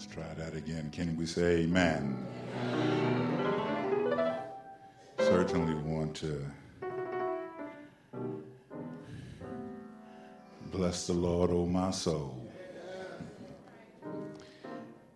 [0.00, 0.90] Let's try that again.
[0.90, 2.26] Can we say amen?
[5.18, 6.42] Certainly want to
[10.72, 12.50] bless the Lord, O my soul,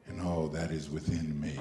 [0.07, 1.58] and all that is within me.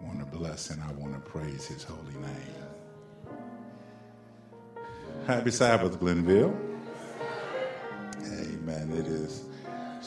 [0.00, 2.66] Want to bless and I want to praise his holy name.
[5.28, 6.61] Happy Sabbath, Glenville.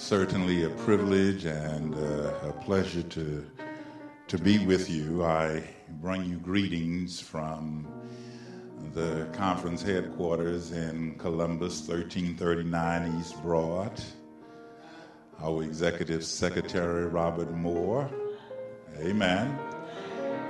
[0.06, 3.44] Certainly a privilege and uh, a pleasure to
[4.28, 5.26] to be with you.
[5.26, 5.64] I
[6.00, 7.88] bring you greetings from
[8.94, 14.00] the conference headquarters in Columbus, 1339 East Broad.
[15.42, 18.08] Our executive secretary, Robert Moore.
[19.00, 19.58] Amen.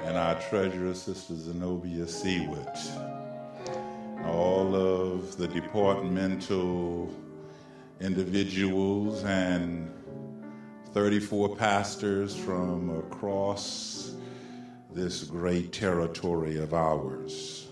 [0.04, 2.78] And our treasurer, Sister Zenobia Seward.
[4.26, 7.10] All of the departmental
[8.00, 9.92] individuals and
[10.94, 14.16] 34 pastors from across
[14.92, 17.68] this great territory of ours.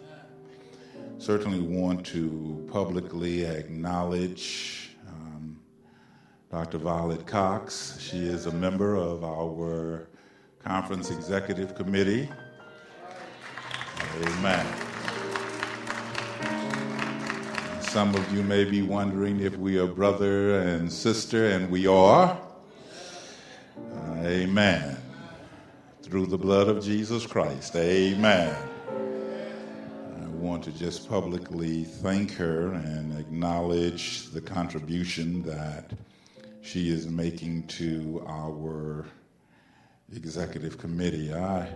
[1.17, 5.57] Certainly want to publicly acknowledge um,
[6.51, 6.79] Dr.
[6.79, 7.97] Violet Cox.
[8.01, 10.09] She is a member of our
[10.63, 12.29] conference executive committee.
[14.21, 14.82] Amen.
[17.93, 22.35] Some of you may be wondering if we are brother and sister, and we are.
[24.23, 24.97] Amen.
[26.01, 27.75] Through the blood of Jesus Christ.
[27.75, 28.57] Amen.
[30.23, 35.91] I want to just publicly thank her and acknowledge the contribution that
[36.63, 39.05] she is making to our
[40.15, 41.31] executive committee.
[41.31, 41.69] I,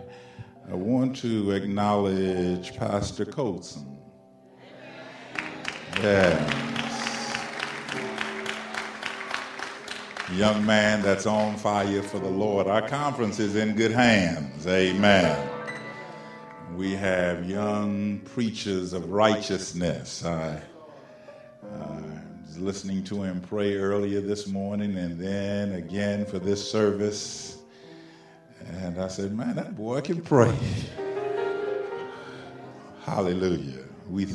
[0.68, 3.97] I want to acknowledge Pastor Colson.
[6.02, 6.54] Yes.
[10.32, 12.68] Young man that's on fire for the Lord.
[12.68, 14.64] Our conference is in good hands.
[14.68, 15.48] Amen.
[16.76, 20.24] We have young preachers of righteousness.
[20.24, 20.62] I
[21.72, 22.00] uh,
[22.46, 27.58] was listening to him pray earlier this morning and then again for this service.
[28.66, 30.54] And I said, man, that boy can pray.
[33.04, 33.84] Hallelujah.
[34.08, 34.28] We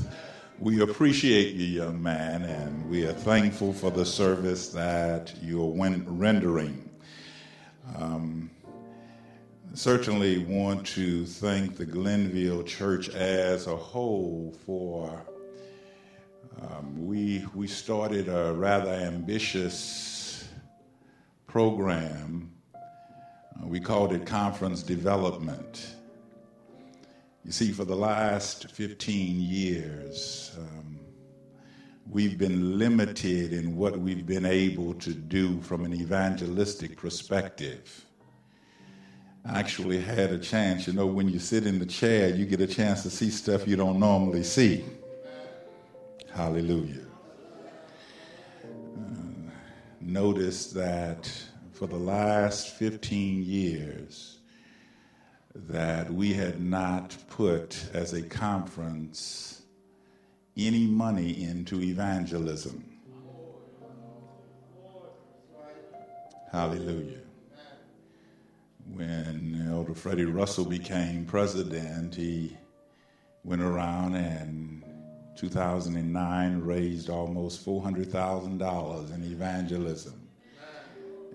[0.63, 5.73] we appreciate you, young man, and we are thankful for the service that you're
[6.07, 6.89] rendering.
[7.97, 8.49] Um,
[9.73, 15.25] certainly want to thank the Glenville Church as a whole for.
[16.61, 20.47] Um, we we started a rather ambitious
[21.45, 22.53] program.
[22.73, 25.97] Uh, we called it conference development
[27.45, 30.99] you see, for the last 15 years, um,
[32.09, 38.05] we've been limited in what we've been able to do from an evangelistic perspective.
[39.45, 42.61] I actually had a chance, you know, when you sit in the chair, you get
[42.61, 44.85] a chance to see stuff you don't normally see.
[46.33, 47.05] Hallelujah.
[48.63, 49.51] Uh,
[49.99, 51.29] notice that
[51.73, 54.32] for the last 15 years,
[55.55, 59.61] that we had not put as a conference
[60.57, 62.83] any money into evangelism.
[66.51, 67.19] Hallelujah.
[68.93, 72.55] When Elder Freddie Russell became president, he
[73.43, 74.83] went around and
[75.35, 80.22] 2009 raised almost $400,000 in evangelism.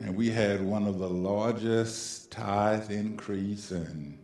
[0.00, 4.16] And we had one of the largest tithe increase, and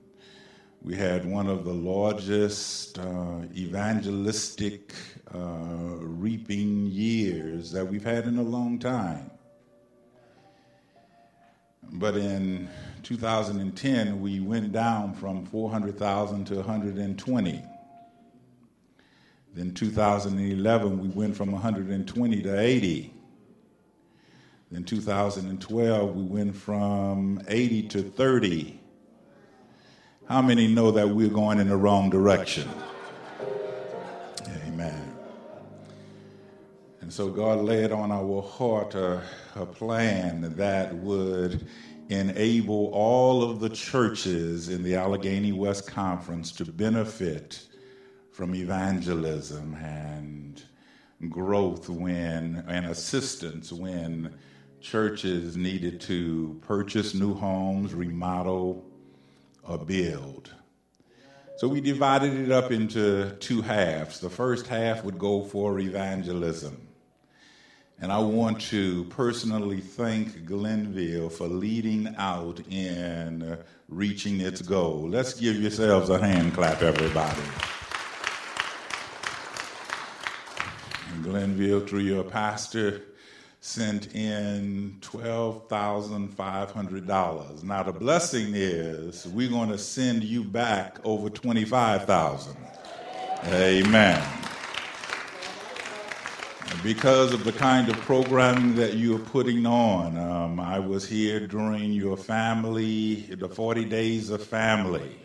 [0.82, 4.94] we had one of the largest uh, evangelistic
[5.34, 9.30] uh, reaping years that we've had in a long time.
[11.94, 12.68] But in
[13.02, 17.64] 2010, we went down from 400,000 to 120.
[19.54, 23.14] Then 2011, we went from 120 to 80.
[24.74, 28.80] In 2012, we went from 80 to 30.
[30.28, 32.68] How many know that we're going in the wrong direction?
[34.66, 35.14] Amen.
[37.00, 39.22] And so God laid on our heart a,
[39.54, 41.68] a plan that would
[42.08, 47.64] enable all of the churches in the Allegheny West Conference to benefit
[48.32, 50.60] from evangelism and
[51.30, 54.34] growth when and assistance when
[54.84, 58.84] churches needed to purchase new homes, remodel,
[59.66, 60.52] or build.
[61.56, 64.20] So we divided it up into two halves.
[64.20, 66.86] The first half would go for evangelism.
[67.98, 73.56] And I want to personally thank Glenville for leading out in
[73.88, 75.08] reaching its goal.
[75.08, 77.40] Let's give yourselves a hand clap, everybody.
[81.14, 83.00] And Glenville, through your pastor,
[83.64, 87.62] sent in $12,500.
[87.62, 92.54] Now, the blessing is we're going to send you back over 25,000.
[93.46, 94.22] Amen.
[96.82, 101.90] Because of the kind of programming that you're putting on, um, I was here during
[101.90, 105.16] your family, the 40 days of family.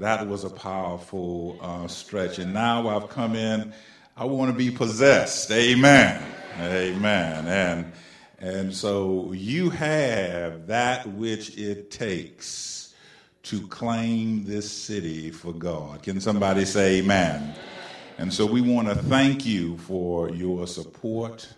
[0.00, 2.40] That was a powerful uh, stretch.
[2.40, 3.72] And now I've come in,
[4.16, 5.52] I want to be possessed.
[5.52, 6.20] Amen.
[6.58, 7.46] Amen.
[7.46, 7.92] And
[8.38, 12.94] and so you have that which it takes
[13.44, 16.02] to claim this city for God.
[16.02, 17.54] Can somebody say amen?
[18.18, 21.48] And so we want to thank you for your support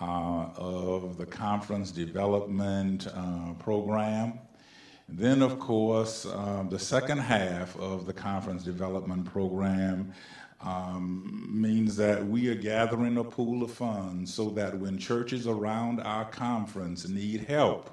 [0.00, 4.38] uh, of the conference development uh, program.
[5.08, 10.12] then, of course, um, the second half of the conference development program
[10.60, 16.00] um, means that we are gathering a pool of funds so that when churches around
[16.00, 17.90] our conference need help,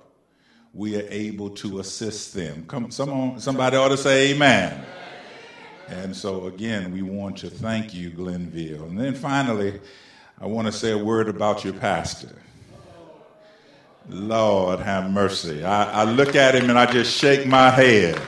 [0.74, 2.66] we are able to assist them.
[2.68, 4.84] Come, somebody ought to say amen.
[5.88, 8.86] And so, again, we want to thank you, Glenville.
[8.86, 9.80] And then finally,
[10.42, 12.36] I want to say a word about your pastor.
[14.10, 15.64] Lord have mercy.
[15.64, 18.20] I, I look at him and I just shake my head.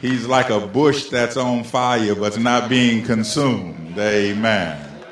[0.00, 3.98] He's like a bush that's on fire but's not being consumed.
[3.98, 5.02] Amen.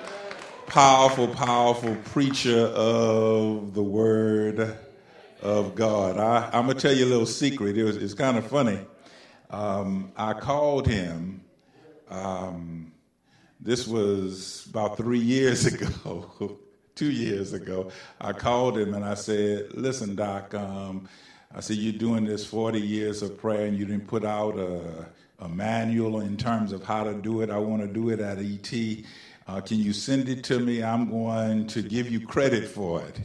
[0.68, 4.78] Powerful, powerful preacher of the word
[5.42, 6.18] of God.
[6.18, 7.76] I, am going to tell you a little secret.
[7.76, 8.78] It was, it's kind of funny.
[9.50, 11.40] Um, I called him.
[12.08, 12.92] Um,
[13.58, 16.58] this was about three years ago,
[16.94, 17.90] two years ago.
[18.20, 21.08] I called him and I said, Listen, Doc, um,
[21.56, 25.06] I said, You're doing this 40 years of prayer and you didn't put out a,
[25.38, 27.48] a manual in terms of how to do it.
[27.48, 28.72] I want to do it at ET.
[29.48, 30.82] Uh, can you send it to me?
[30.82, 33.20] I'm going to give you credit for it.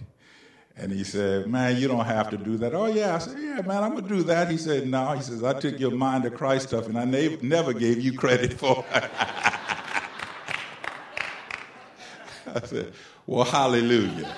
[0.77, 2.73] And he said, Man, you don't have to do that.
[2.73, 3.15] Oh, yeah.
[3.15, 4.49] I said, Yeah, man, I'm going to do that.
[4.49, 5.11] He said, No.
[5.11, 8.13] He says, I took your mind to Christ stuff and I ne- never gave you
[8.13, 9.11] credit for it.
[12.47, 12.93] I said,
[13.27, 14.33] Well, hallelujah.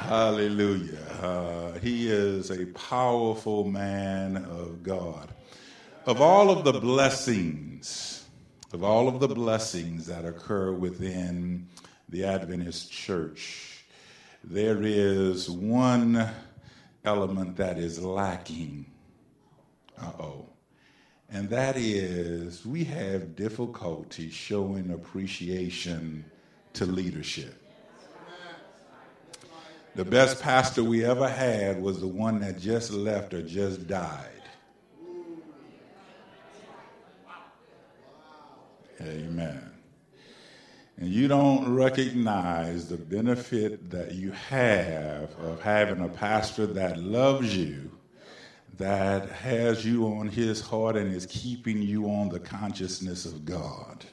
[0.00, 0.98] Hallelujah.
[1.22, 5.28] Uh, he is a powerful man of God.
[6.06, 8.24] Of all of the blessings,
[8.72, 11.68] of all of the blessings that occur within
[12.08, 13.84] the Adventist church,
[14.42, 16.28] there is one
[17.04, 18.86] element that is lacking.
[20.00, 20.46] Uh oh.
[21.30, 26.24] And that is we have difficulty showing appreciation
[26.72, 27.59] to leadership.
[29.96, 34.26] The best pastor we ever had was the one that just left or just died.
[39.00, 39.70] Amen.
[40.98, 47.56] And you don't recognize the benefit that you have of having a pastor that loves
[47.56, 47.90] you,
[48.76, 54.04] that has you on his heart and is keeping you on the consciousness of God.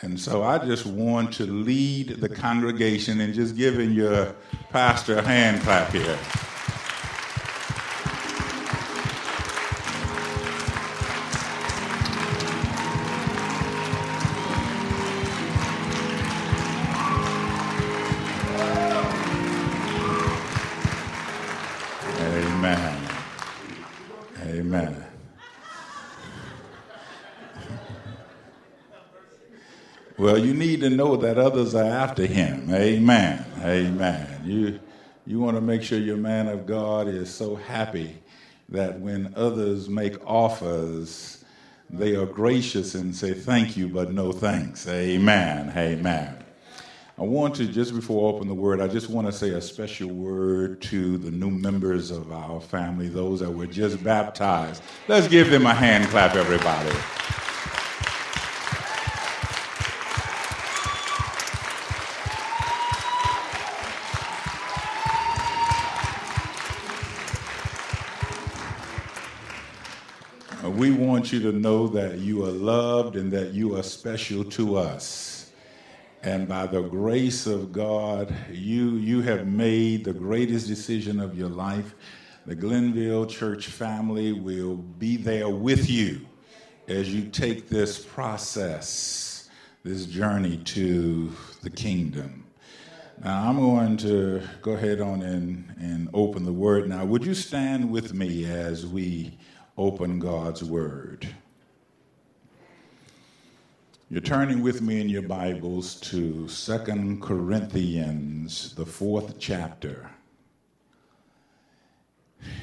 [0.00, 4.34] And so I just want to lead the congregation in just giving your
[4.70, 6.18] pastor a hand clap here.
[30.24, 32.70] Well, you need to know that others are after him.
[32.72, 33.44] Amen.
[33.60, 34.40] Amen.
[34.42, 34.80] You,
[35.26, 38.16] you want to make sure your man of God is so happy
[38.70, 41.44] that when others make offers,
[41.90, 44.88] they are gracious and say thank you, but no thanks.
[44.88, 45.70] Amen.
[45.76, 46.42] Amen.
[47.18, 49.60] I want to, just before I open the word, I just want to say a
[49.60, 54.82] special word to the new members of our family, those that were just baptized.
[55.06, 56.96] Let's give them a hand clap, everybody.
[70.74, 70.90] we
[71.24, 75.50] want you to know that you are loved and that you are special to us.
[76.22, 81.48] And by the grace of God, you, you have made the greatest decision of your
[81.48, 81.94] life.
[82.44, 86.20] The Glenville Church family will be there with you
[86.88, 89.48] as you take this process,
[89.82, 92.44] this journey to the kingdom.
[93.24, 96.86] Now, I'm going to go ahead on and, and open the word.
[96.86, 99.38] Now, would you stand with me as we
[99.76, 101.28] open God's word?
[104.10, 110.10] You're turning with me in your Bibles to Second Corinthians, the fourth chapter.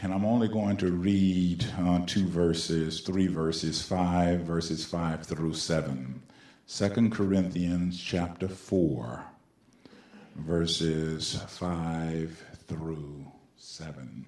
[0.04, 5.56] And I'm only going to read uh, two verses, three verses, five, verses five through
[5.56, 6.22] seven.
[6.72, 9.26] Second Corinthians chapter 4,
[10.36, 13.26] verses 5 through
[13.58, 14.26] 7.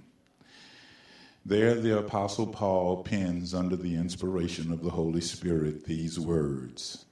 [1.45, 7.05] There, the Apostle Paul pens under the inspiration of the Holy Spirit these words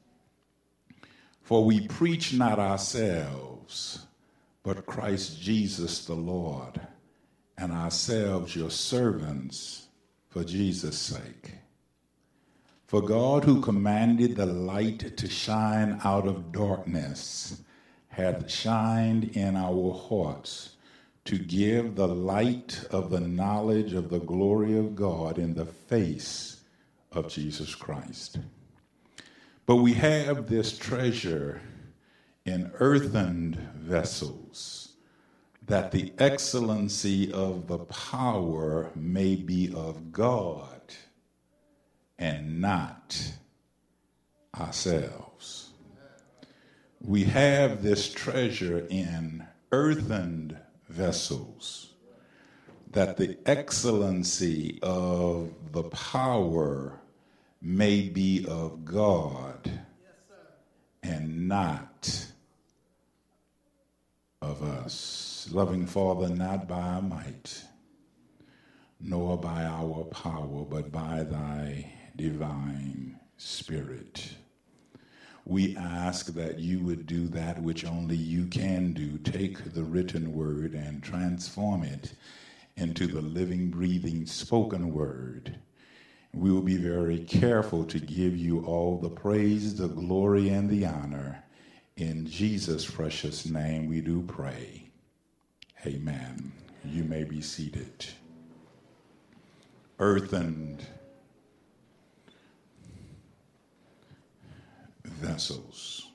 [1.42, 4.06] For we preach not ourselves,
[4.64, 6.80] but Christ Jesus the Lord,
[7.58, 9.88] and ourselves your servants
[10.30, 11.56] for Jesus' sake.
[12.88, 17.62] For God, who commanded the light to shine out of darkness,
[18.08, 20.78] hath shined in our hearts
[21.26, 26.62] to give the light of the knowledge of the glory of God in the face
[27.12, 28.40] of Jesus Christ.
[29.66, 31.62] But we have this treasure
[32.46, 34.94] in earthen vessels,
[35.68, 40.82] that the excellency of the power may be of God
[42.18, 43.34] and not
[44.60, 45.70] ourselves.
[47.00, 50.58] We have this treasure in earthen
[50.92, 51.94] vessels,
[52.92, 57.00] that the excellency of the power
[57.62, 59.72] may be of God
[61.02, 62.28] and not
[64.42, 65.48] of us.
[65.52, 67.64] Loving Father, not by our might,
[69.00, 74.36] nor by our power, but by thy divine spirit.
[75.52, 79.18] We ask that you would do that which only you can do.
[79.18, 82.14] Take the written word and transform it
[82.78, 85.58] into the living, breathing, spoken word.
[86.34, 90.86] We will be very careful to give you all the praise, the glory, and the
[90.86, 91.44] honor.
[91.98, 94.90] In Jesus' precious name we do pray.
[95.86, 96.54] Amen.
[96.86, 98.06] You may be seated.
[100.00, 100.88] Earthened
[105.12, 106.08] vessels.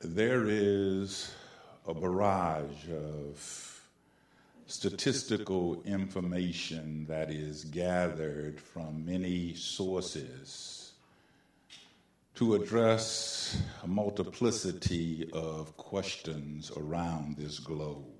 [0.00, 1.32] There is
[1.86, 3.80] a barrage of
[4.66, 10.92] statistical information that is gathered from many sources
[12.34, 18.17] to address a multiplicity of questions around this globe.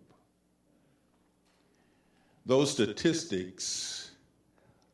[2.49, 4.13] Those statistics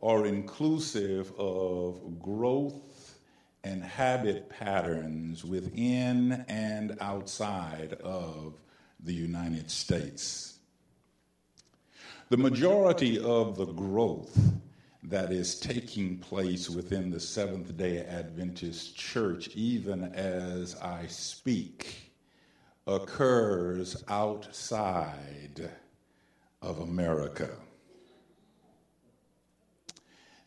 [0.02, 3.16] are inclusive of growth
[3.62, 8.54] and habit patterns within and outside of
[8.98, 10.58] the United States.
[12.28, 14.36] The majority of the growth
[15.04, 22.10] that is taking place within the Seventh day Adventist Church, even as I speak,
[22.88, 25.70] occurs outside
[26.64, 27.50] of America.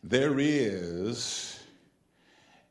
[0.02, 1.60] There is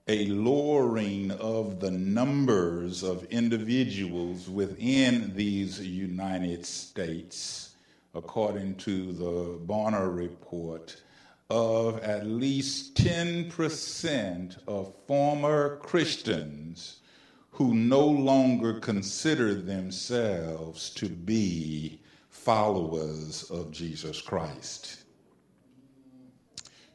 [0.08, 7.75] a lowering of the numbers of individuals within these United States,
[8.13, 11.01] according to the Barna report,
[11.50, 17.00] of at least 10% of former Christians
[17.51, 22.00] who no longer consider themselves to be
[22.48, 25.04] followers of Jesus Christ.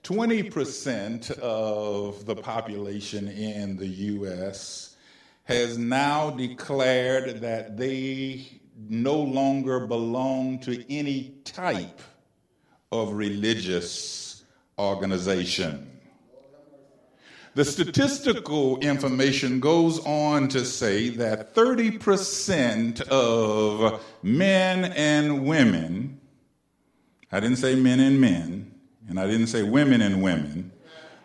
[0.03, 4.97] 20% of the population in the U.S.
[5.45, 12.01] has now declared that they no longer belong to any type
[12.91, 14.45] of religious
[14.79, 15.92] organization.
[17.55, 26.19] The statistical information goes on to say that 30% of men and women,
[27.31, 28.75] I didn't say men and men,
[29.07, 30.73] and I didn't say women and women,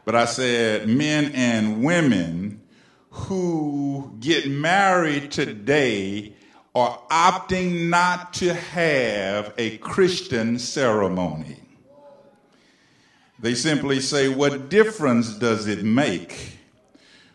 [0.03, 2.62] but I said men and women
[3.10, 6.36] who get married today
[6.75, 11.62] are opting not to have a Christian ceremony.
[13.39, 16.58] They simply say, What difference does it make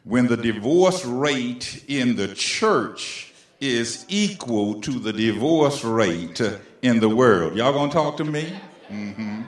[0.04, 6.40] when the divorce rate in the church is equal to the divorce rate
[6.82, 7.56] in the world?
[7.56, 8.52] Y'all gonna talk to me?
[8.90, 9.42] Mm-hmm.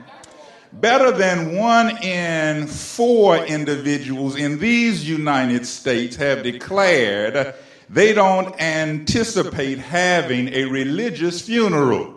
[0.73, 7.53] better than one in four individuals in these United States have declared
[7.87, 12.15] they don't anticipate having a religious funeral.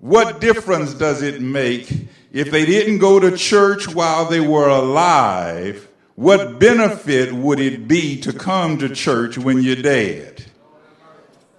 [0.00, 1.90] What difference does it make
[2.32, 5.88] if they didn't go to church while they were alive?
[6.14, 10.44] What benefit would it be to come to church when you're dead?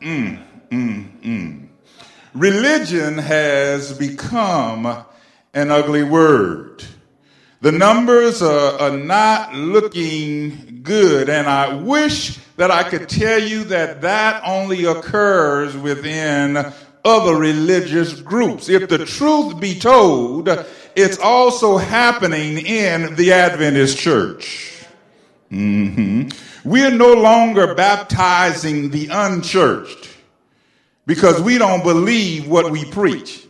[0.01, 1.67] Mm, mm, mm.
[2.33, 5.03] Religion has become
[5.53, 6.83] an ugly word.
[7.61, 13.65] The numbers are, are, not looking good, and I wish that I could tell you
[13.65, 16.71] that that only occurs within
[17.03, 18.69] other religious groups.
[18.69, 20.49] If the truth be told,
[20.95, 24.85] it's also happening in the Adventist church.
[25.51, 26.29] Mm-hmm.
[26.63, 30.09] We're no longer baptizing the unchurched
[31.05, 33.47] because we don't believe what we preach.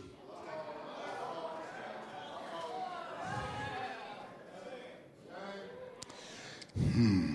[6.74, 7.31] Hmm.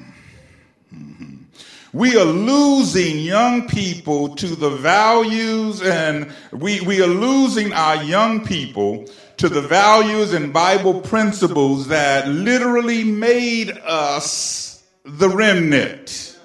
[1.98, 8.46] We are losing young people to the values, and we, we are losing our young
[8.46, 16.38] people to the values and Bible principles that literally made us the remnant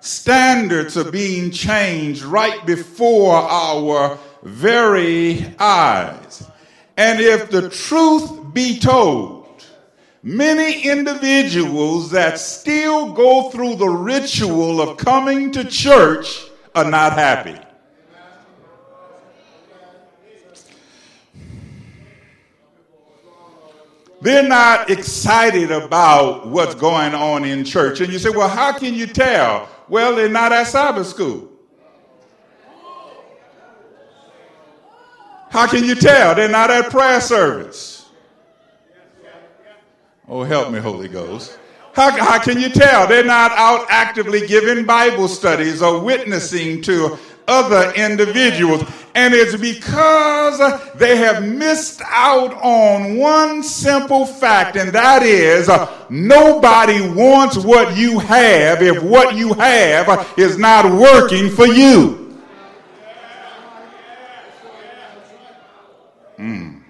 [0.00, 6.46] standards are being changed right before our very eyes.
[6.98, 9.41] And if the truth be told,
[10.22, 17.58] many individuals that still go through the ritual of coming to church are not happy.
[24.20, 28.00] They're not excited about what's going on in church.
[28.00, 29.68] And you say, well, how can you tell?
[29.88, 31.50] Well, they're not at Sabbath school.
[35.50, 36.36] How can you tell?
[36.36, 38.01] They're not at prayer service.
[40.34, 41.58] Oh, help me, Holy Ghost.
[41.92, 43.06] How, how can you tell?
[43.06, 48.82] They're not out actively giving Bible studies or witnessing to other individuals.
[49.14, 50.58] And it's because
[50.94, 55.68] they have missed out on one simple fact, and that is
[56.08, 62.40] nobody wants what you have if what you have is not working for you.
[66.38, 66.81] Mm.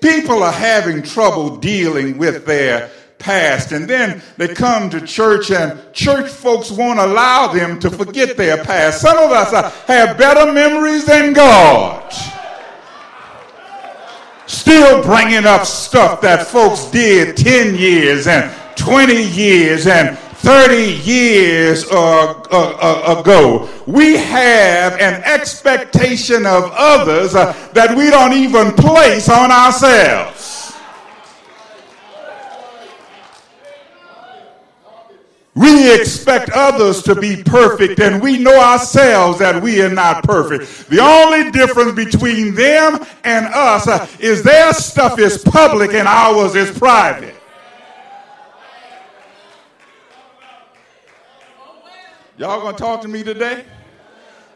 [0.00, 3.72] People are having trouble dealing with their past.
[3.72, 8.62] And then they come to church, and church folks won't allow them to forget their
[8.64, 9.00] past.
[9.00, 9.50] Some of us
[9.86, 12.12] have better memories than God.
[14.46, 21.84] Still bringing up stuff that folks did 10 years and 20 years and 30 years
[21.90, 23.68] uh, uh, uh, ago.
[23.86, 30.58] We have an expectation of others that we don't even place on ourselves.
[35.58, 40.88] We expect others to be perfect, and we know ourselves that we are not perfect.
[40.88, 43.88] The only difference between them and us
[44.20, 47.34] is their stuff is public and ours is private.
[52.38, 53.64] Y'all gonna talk to me today?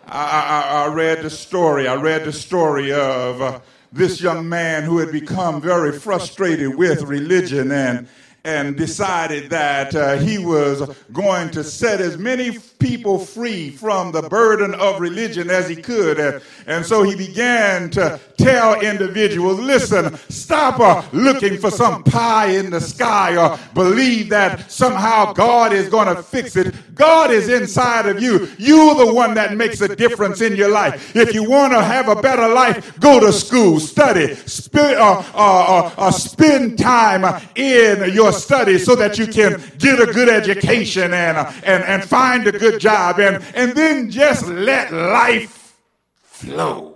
[0.07, 1.89] I, I, I read the story.
[1.89, 3.59] I read the story of uh,
[3.91, 8.07] this young man who had become very frustrated with religion and
[8.45, 14.23] and decided that uh, he was going to set as many people free from the
[14.23, 16.19] burden of religion as he could.
[16.19, 22.49] And, and so he began to tell individuals listen, stop uh, looking for some pie
[22.49, 26.75] in the sky or believe that somehow God is going to fix it.
[26.95, 28.49] God is inside of you.
[28.59, 31.15] You're the one that makes a difference in your life.
[31.15, 35.35] If you want to have a better life, go to school, study, spend, uh, uh,
[35.35, 41.15] uh, uh spend time in your study so that you can get a good education
[41.15, 45.77] and, uh, and, and find a good job and, and then just let life
[46.23, 46.93] flow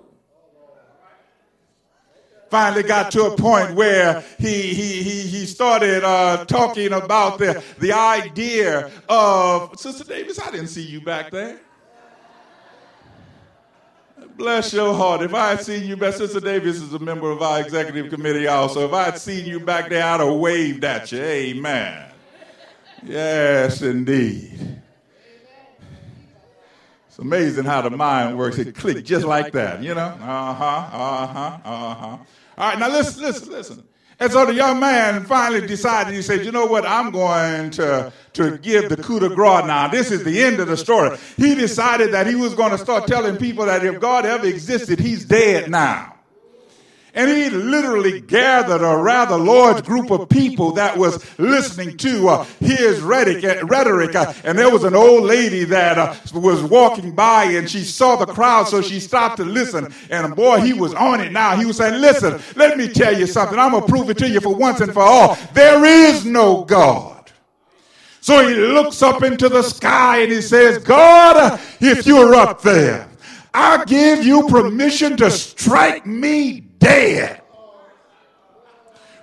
[2.50, 7.62] finally got to a point where he, he, he, he started uh, talking about the,
[7.78, 11.60] the idea of, Sister Davis, I didn't see you back there.
[14.36, 15.22] Bless your heart.
[15.22, 18.46] If I had seen you back, Sister Davis is a member of our executive committee
[18.46, 18.86] also.
[18.86, 21.22] If I had seen you back there, I'd have waved at you.
[21.22, 22.12] Amen.
[23.02, 24.82] Yes, indeed.
[27.16, 28.58] It's amazing how the mind works.
[28.58, 30.02] It clicked just like that, you know?
[30.02, 32.06] Uh huh, uh huh, uh huh.
[32.06, 32.20] All
[32.58, 33.84] right, now listen, listen, listen.
[34.20, 38.12] And so the young man finally decided, he said, you know what, I'm going to,
[38.34, 39.88] to give the coup de grace now.
[39.88, 41.16] This is the end of the story.
[41.38, 44.98] He decided that he was going to start telling people that if God ever existed,
[44.98, 46.15] he's dead now.
[47.16, 52.44] And he literally gathered a rather large group of people that was listening to uh,
[52.60, 53.42] his rhetoric.
[53.64, 54.14] rhetoric.
[54.14, 58.16] Uh, and there was an old lady that uh, was walking by and she saw
[58.16, 59.90] the crowd, so she stopped to listen.
[60.10, 61.56] And boy, he was on it now.
[61.56, 63.58] He was saying, Listen, let me tell you something.
[63.58, 65.38] I'm going to prove it to you for once and for all.
[65.54, 67.32] There is no God.
[68.20, 73.08] So he looks up into the sky and he says, God, if you're up there,
[73.54, 77.42] I give you permission to strike me dead.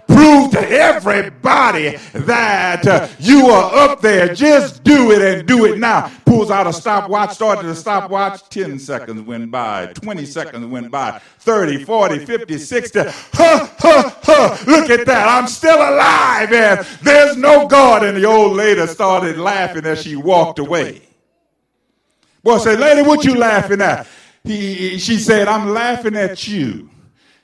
[0.05, 4.35] Prove to everybody that uh, you are up there.
[4.35, 6.11] Just do it and do it now.
[6.25, 8.47] Pulls out a stopwatch, started the stopwatch.
[8.49, 12.99] 10 seconds went by, 20 seconds went by, 30, 40, 50, 60.
[12.99, 14.63] Ha, ha, ha.
[14.67, 15.27] Look at that.
[15.29, 18.03] I'm still alive and there's no God.
[18.03, 21.01] And the old lady started laughing as she walked away.
[22.43, 24.05] Boy said, Lady, what you laughing at?
[24.43, 26.89] He, she said, I'm laughing at you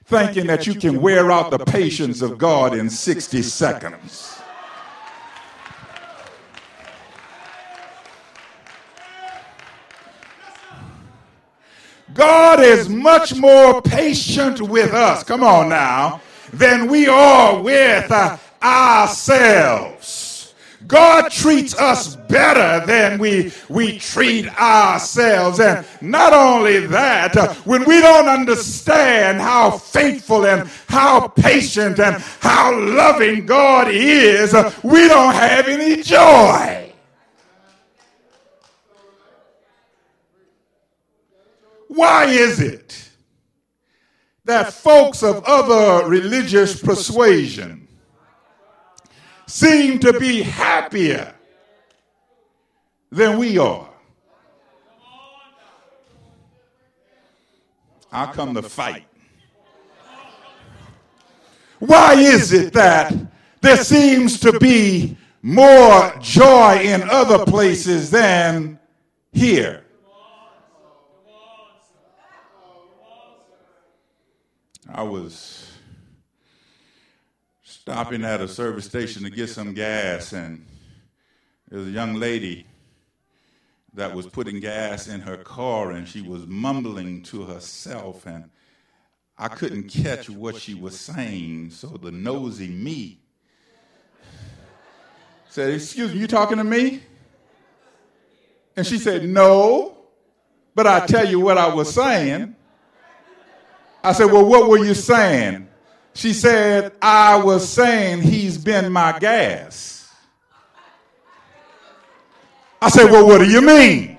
[0.09, 4.41] thinking that you can wear out the patience of God in 60 seconds.
[12.15, 18.35] God is much more patient with us, come on now, than we are with uh,
[18.63, 20.18] ourselves.
[20.89, 25.59] God treats us better than we, we treat ourselves.
[25.59, 32.15] And not only that, uh, when we don't understand how faithful and how patient and
[32.39, 36.91] how loving God is, uh, we don't have any joy.
[41.87, 43.11] Why is it
[44.45, 47.88] that folks of other religious persuasion
[49.49, 51.33] seem to be happier
[53.11, 53.89] than we are.
[58.11, 59.05] I come to fight.
[61.79, 63.13] Why is it that
[63.61, 68.79] there seems to be more joy in other places than
[69.31, 69.85] here?
[74.91, 75.58] I was
[77.89, 80.63] stopping at a service station to get some gas, and
[81.69, 82.67] there was a young lady
[83.95, 88.51] that was putting gas in her car, and she was mumbling to herself, and
[89.39, 91.71] I couldn't catch what she was saying.
[91.71, 93.21] So the nosy me
[95.49, 97.01] said, Excuse me, you talking to me?
[98.75, 99.97] And she said, No,
[100.75, 102.55] but I tell you what I was saying.
[104.03, 105.68] I said, Well, what were you saying?
[106.19, 110.13] She said, I was saying he's been my gas.
[112.81, 114.17] I said, Well, what do you mean?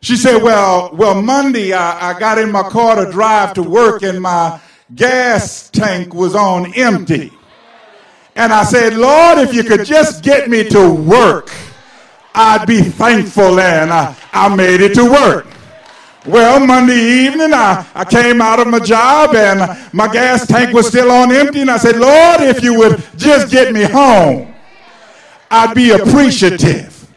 [0.00, 4.04] She said, Well, well, Monday I, I got in my car to drive to work
[4.04, 4.58] and my
[4.94, 7.30] gas tank was on empty.
[8.34, 11.52] And I said, Lord, if you could just get me to work,
[12.34, 13.60] I'd be thankful.
[13.60, 15.46] And I, I made it to work.
[16.26, 20.88] Well, Monday evening, I, I came out of my job and my gas tank was
[20.88, 21.60] still on empty.
[21.60, 24.52] And I said, Lord, if you would just get me home,
[25.50, 27.08] I'd be appreciative.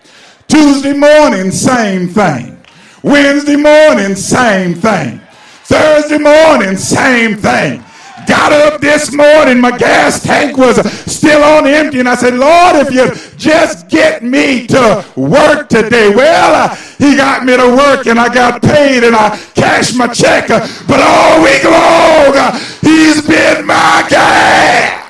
[0.48, 2.62] Tuesday morning, same thing.
[3.02, 5.20] Wednesday morning, same thing.
[5.64, 7.84] Thursday morning, same thing.
[8.30, 10.78] Got up this morning, my gas tank was
[11.12, 16.14] still on empty, and I said, Lord, if you just get me to work today.
[16.14, 20.06] Well, uh, he got me to work, and I got paid, and I cashed my
[20.06, 25.10] check, uh, but all week long, uh, he's been my gas.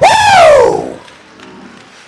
[0.00, 0.98] Woo!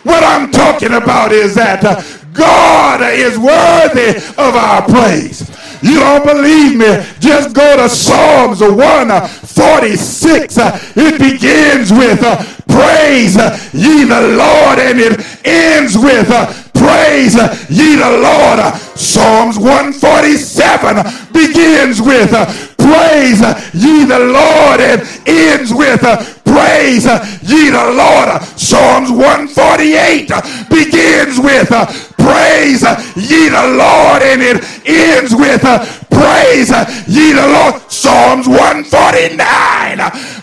[0.02, 2.02] What I'm talking about is that uh,
[2.32, 5.53] God is worthy of our praise.
[5.84, 7.04] You don't believe me?
[7.20, 10.56] Just go to Psalms 146.
[10.96, 13.36] It begins with uh, praise
[13.74, 17.34] ye the Lord and it ends with uh, praise
[17.68, 18.60] ye the Lord.
[18.96, 22.46] Psalms 147 begins with uh,
[22.84, 23.40] praise
[23.72, 27.06] ye the Lord and ends with uh, praise
[27.42, 28.42] ye the Lord.
[28.60, 30.28] Psalms 148
[30.68, 31.86] begins with uh,
[32.20, 32.84] praise
[33.16, 35.80] ye the Lord and it ends with uh,
[36.12, 36.70] praise
[37.08, 37.80] ye the Lord.
[37.90, 39.40] Psalms 149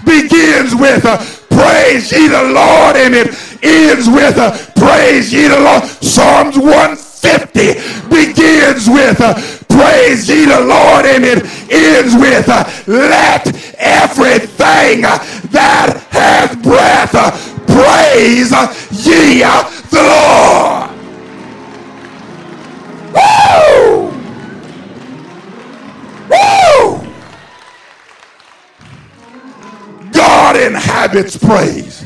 [0.03, 1.03] begins with
[1.49, 4.37] praise ye the Lord and it ends with
[4.81, 5.83] praise ye the Lord.
[5.83, 9.35] Psalms 150 begins with uh,
[9.69, 13.45] praise ye the Lord and it ends with uh, let
[13.77, 15.19] everything uh,
[15.51, 17.11] that hath breath
[17.67, 18.51] praise
[19.05, 19.41] ye
[19.91, 20.89] the Lord.
[23.13, 24.09] Woo!
[26.31, 27.07] Woo!
[30.11, 32.03] God inhabits praise.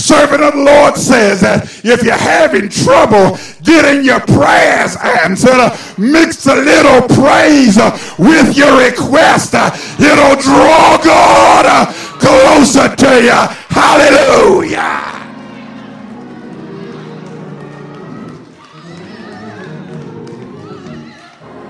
[0.00, 6.46] Servant of the Lord says that if you're having trouble getting your prayers answered, mix
[6.46, 7.76] a little praise
[8.18, 9.52] with your request.
[10.00, 13.40] It'll draw God closer to you.
[13.68, 15.10] Hallelujah.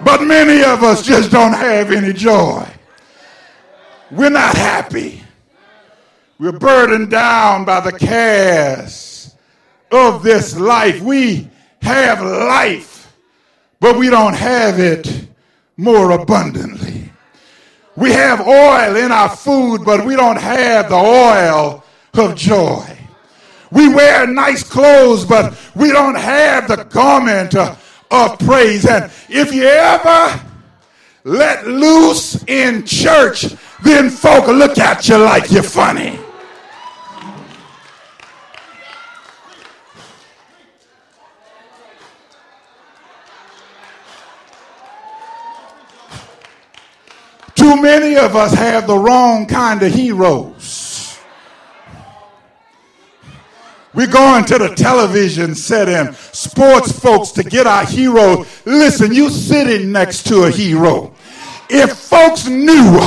[0.04, 2.66] But many of us just don't have any joy.
[4.10, 5.24] We're not happy.
[6.40, 9.34] We're burdened down by the cares
[9.92, 11.02] of this life.
[11.02, 11.50] We
[11.82, 13.14] have life,
[13.78, 15.28] but we don't have it
[15.76, 17.12] more abundantly.
[17.94, 22.96] We have oil in our food, but we don't have the oil of joy.
[23.70, 28.86] We wear nice clothes, but we don't have the garment of praise.
[28.86, 30.42] And if you ever
[31.24, 33.44] let loose in church,
[33.82, 36.18] then folk look at you like you're funny.
[47.60, 51.18] Too many of us have the wrong kind of heroes.
[53.92, 58.46] We're going to the television set and sports folks to get our heroes.
[58.64, 61.12] Listen, you sitting next to a hero.
[61.68, 62.98] If folks knew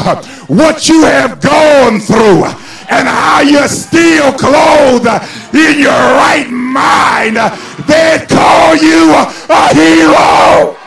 [0.46, 2.44] what you have gone through
[2.92, 5.08] and how you're still clothed
[5.56, 7.38] in your right mind,
[7.88, 9.16] they'd call you
[9.50, 10.78] a hero.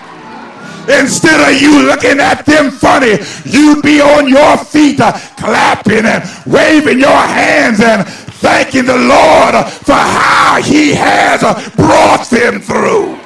[0.89, 6.23] Instead of you looking at them funny, you'd be on your feet uh, clapping and
[6.47, 13.19] waving your hands and thanking the Lord for how he has uh, brought them through.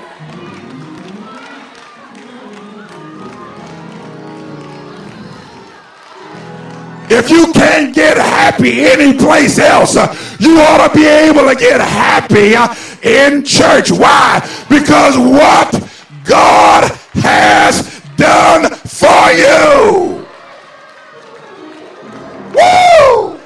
[7.13, 11.81] If you can't get happy anyplace else, uh, you ought to be able to get
[11.81, 13.91] happy uh, in church.
[13.91, 14.41] Why?
[14.69, 15.75] Because what
[16.25, 20.27] God has done for you.
[22.55, 23.41] Woo!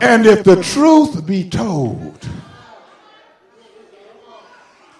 [0.00, 2.28] And if the truth be told,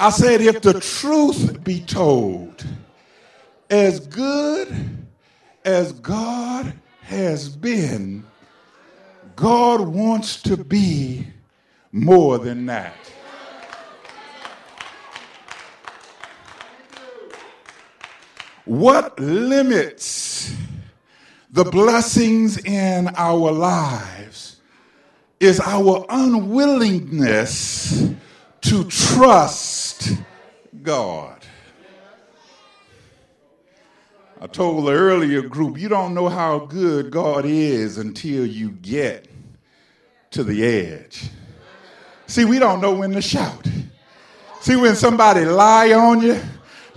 [0.01, 2.65] I said, if the truth be told,
[3.71, 4.69] as good
[5.65, 6.73] as God
[7.03, 8.25] has been,
[9.35, 11.27] God wants to be
[11.93, 12.95] more than that.
[18.69, 20.55] What limits
[21.51, 24.61] the blessings in our lives
[25.41, 28.11] is our unwillingness
[28.61, 30.13] to trust
[30.83, 31.43] God.
[34.39, 39.29] I told the earlier group, you don't know how good God is until you get
[40.33, 41.31] to the edge.
[42.27, 43.67] See, we don't know when to shout.
[44.61, 46.39] See, when somebody lie on you,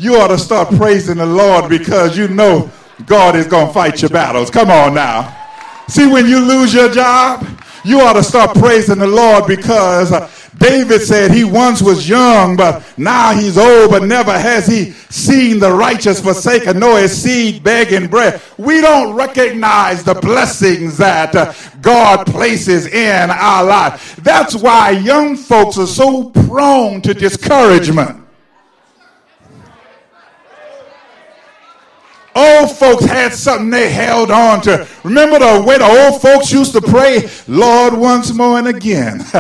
[0.02, 2.72] you ought to start praising the Lord because you know
[3.06, 4.50] God is going to fight your battles.
[4.50, 5.38] Come on now.
[5.88, 7.46] See, when you lose your job,
[7.86, 12.58] you ought to start praising the Lord because uh, David said he once was young,
[12.58, 17.64] but now he's old, but never has he seen the righteous forsaken, nor his seed
[17.64, 18.42] begging bread.
[18.58, 24.16] We don't recognize the blessings that uh, God places in our life.
[24.18, 28.21] That's why young folks are so prone to discouragement.
[32.34, 34.88] Old folks had something they held on to.
[35.04, 39.22] Remember the way the old folks used to pray, Lord, once more and again.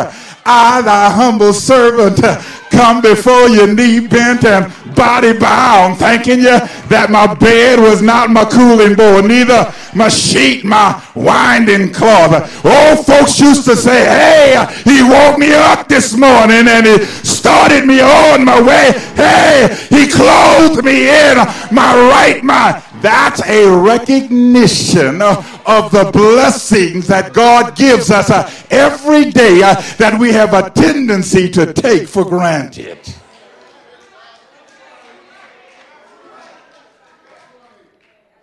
[0.45, 2.21] I, thy humble servant,
[2.71, 8.29] come before you knee bent and body bound, thanking you that my bed was not
[8.29, 12.33] my cooling board, neither my sheet, my winding cloth.
[12.65, 17.85] Old folks used to say, hey, he woke me up this morning and he started
[17.85, 18.91] me on my way.
[19.15, 21.37] Hey, he clothed me in
[21.71, 22.83] my right mind.
[23.01, 30.19] That's a recognition of the blessings that God gives us uh, every day uh, that
[30.19, 32.99] we have a tendency to take for granted.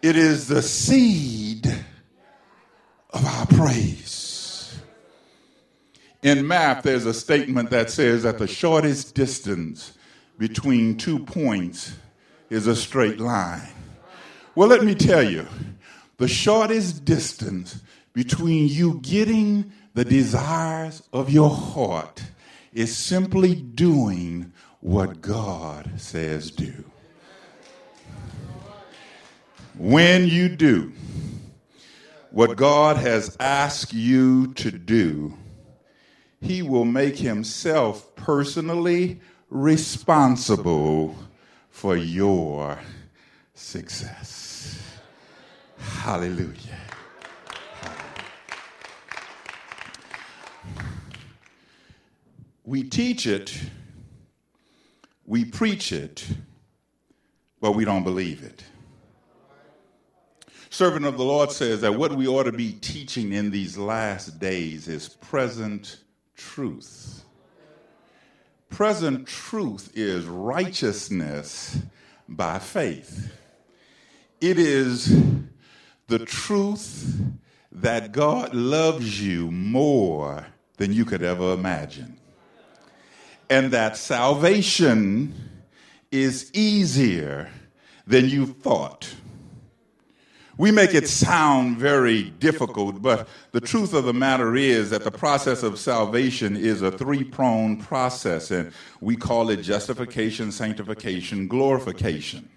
[0.00, 1.66] It is the seed
[3.11, 4.78] of our praise.
[6.22, 9.92] In math, there's a statement that says that the shortest distance
[10.38, 11.96] between two points
[12.48, 13.68] is a straight line.
[14.54, 15.46] Well, let me tell you,
[16.16, 17.80] the shortest distance
[18.12, 22.22] between you getting the desires of your heart
[22.72, 26.88] is simply doing what God says do.
[29.78, 30.92] When you do,
[32.32, 35.38] what God has asked you to do,
[36.40, 41.14] He will make Himself personally responsible
[41.70, 42.80] for your
[43.54, 44.82] success.
[45.78, 46.56] Hallelujah.
[52.64, 53.56] We teach it,
[55.24, 56.26] we preach it,
[57.60, 58.64] but we don't believe it.
[60.78, 64.38] Servant of the Lord says that what we ought to be teaching in these last
[64.38, 65.98] days is present
[66.36, 67.24] truth.
[68.70, 71.78] Present truth is righteousness
[72.28, 73.32] by faith.
[74.40, 75.20] It is
[76.06, 77.22] the truth
[77.72, 82.20] that God loves you more than you could ever imagine,
[83.50, 85.34] and that salvation
[86.12, 87.50] is easier
[88.06, 89.12] than you thought.
[90.58, 95.10] We make it sound very difficult, but the truth of the matter is that the
[95.12, 102.48] process of salvation is a three pronged process, and we call it justification, sanctification, glorification.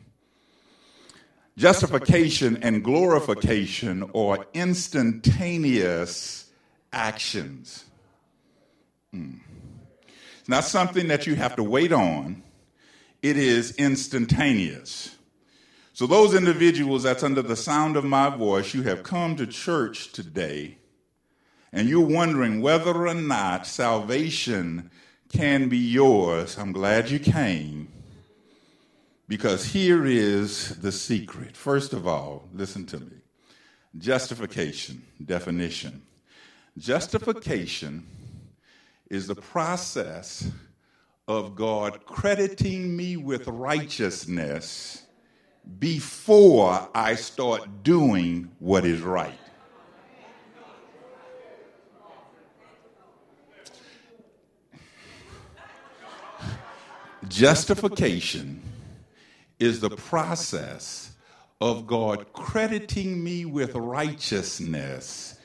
[1.57, 6.49] Justification and glorification are instantaneous
[6.91, 7.85] actions.
[9.13, 9.41] Mm.
[10.39, 12.41] It's not something that you have to wait on,
[13.21, 15.15] it is instantaneous.
[15.93, 20.11] So, those individuals that's under the sound of my voice, you have come to church
[20.11, 20.77] today
[21.73, 24.89] and you're wondering whether or not salvation
[25.29, 26.57] can be yours.
[26.57, 27.87] I'm glad you came
[29.27, 31.55] because here is the secret.
[31.55, 33.17] First of all, listen to me
[33.97, 36.01] justification, definition.
[36.77, 38.05] Justification
[39.09, 40.49] is the process
[41.27, 45.03] of God crediting me with righteousness
[45.79, 49.37] before I start doing what is right.
[57.27, 58.61] Justification
[59.59, 61.11] is the process
[61.61, 65.37] of God crediting me with righteousness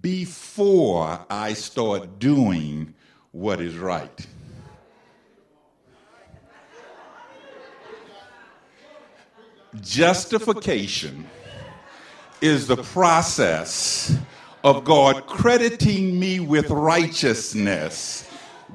[0.00, 2.94] before I start doing
[3.32, 4.26] what is right.
[9.78, 11.28] Justification
[12.40, 14.18] is the process
[14.64, 18.28] of God crediting me with righteousness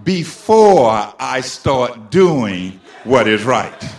[0.05, 3.93] before I start doing what is right.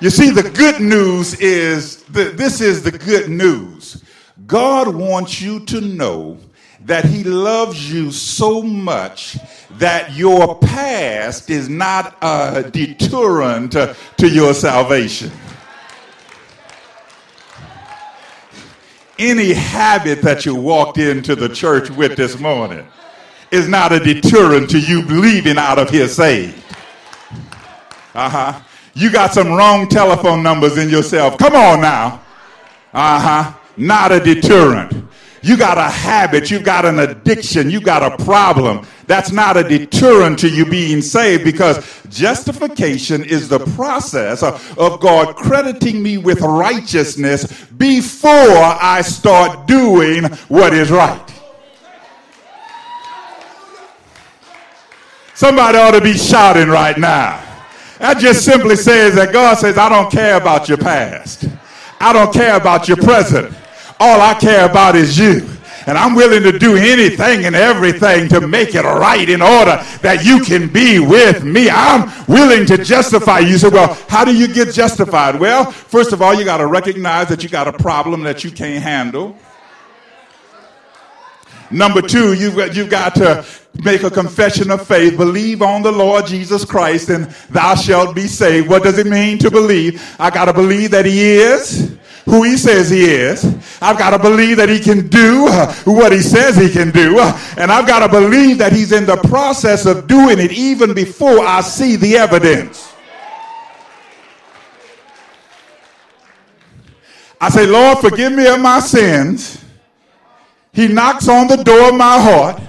[0.00, 4.04] You see, the good news is that this is the good news.
[4.46, 6.38] God wants you to know
[6.84, 9.36] that He loves you so much
[9.78, 15.30] that your past is not a deterrent to your salvation.
[19.22, 22.84] Any habit that you walked into the church with this morning
[23.52, 26.60] is not a deterrent to you believing out of here saved.
[28.14, 28.60] Uh huh.
[28.94, 31.38] You got some wrong telephone numbers in yourself.
[31.38, 32.20] Come on now.
[32.92, 33.54] Uh huh.
[33.76, 35.01] Not a deterrent.
[35.42, 38.86] You got a habit, you've got an addiction, you got a problem.
[39.06, 45.34] That's not a deterrent to you being saved because justification is the process of God
[45.34, 51.28] crediting me with righteousness before I start doing what is right.
[55.34, 57.42] Somebody ought to be shouting right now.
[57.98, 61.46] That just simply says that God says, I don't care about your past.
[62.00, 63.52] I don't care about your present.
[64.04, 65.48] All I care about is you.
[65.86, 70.24] And I'm willing to do anything and everything to make it right in order that
[70.24, 71.70] you can be with me.
[71.70, 73.58] I'm willing to justify you.
[73.58, 75.38] So, well, how do you get justified?
[75.38, 78.50] Well, first of all, you got to recognize that you got a problem that you
[78.50, 79.36] can't handle.
[81.72, 83.44] Number two, you've got, you've got to
[83.82, 85.16] make a confession of faith.
[85.16, 88.68] Believe on the Lord Jesus Christ and thou shalt be saved.
[88.68, 90.02] What does it mean to believe?
[90.18, 93.44] I got to believe that he is who he says he is.
[93.80, 95.48] I've got to believe that he can do
[95.84, 97.18] what he says he can do.
[97.56, 101.40] And I've got to believe that he's in the process of doing it even before
[101.40, 102.92] I see the evidence.
[107.40, 109.61] I say, Lord, forgive me of my sins.
[110.72, 112.62] He knocks on the door of my heart.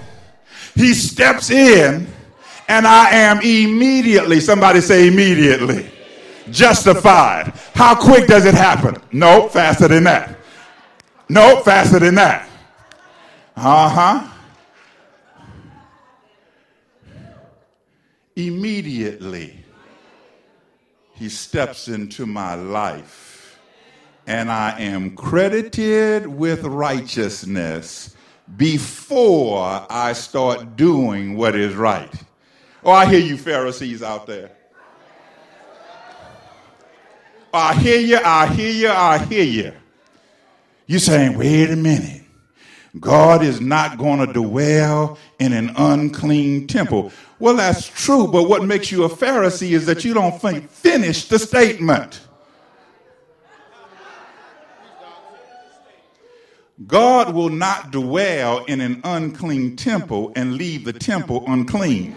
[0.75, 2.07] He steps in,
[2.67, 5.89] and I am immediately, somebody say immediately
[6.49, 7.53] justified.
[7.73, 8.97] How quick does it happen?
[9.11, 10.37] No, faster than that.
[11.29, 12.49] No, faster than that.
[13.55, 14.29] Uh huh.
[18.35, 19.63] Immediately,
[21.13, 23.22] he steps into my life
[24.27, 28.15] and I am credited with righteousness
[28.57, 32.13] before I start doing what is right.
[32.83, 34.51] Oh, I hear you, Pharisees out there.
[37.53, 39.73] I hear you, I hear you, I hear you.
[40.87, 42.23] You're saying, wait a minute.
[42.99, 47.11] God is not going to dwell in an unclean temple.
[47.39, 51.27] Well, that's true, but what makes you a Pharisee is that you don't think, finish
[51.27, 52.21] the statement.
[56.87, 62.15] God will not dwell in an unclean temple and leave the temple unclean.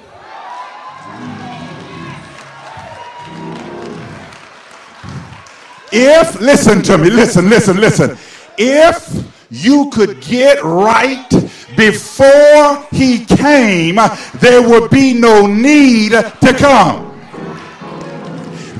[5.92, 8.18] If, listen to me, listen, listen, listen.
[8.58, 11.28] If you could get right
[11.76, 13.96] before he came,
[14.40, 17.06] there would be no need to come.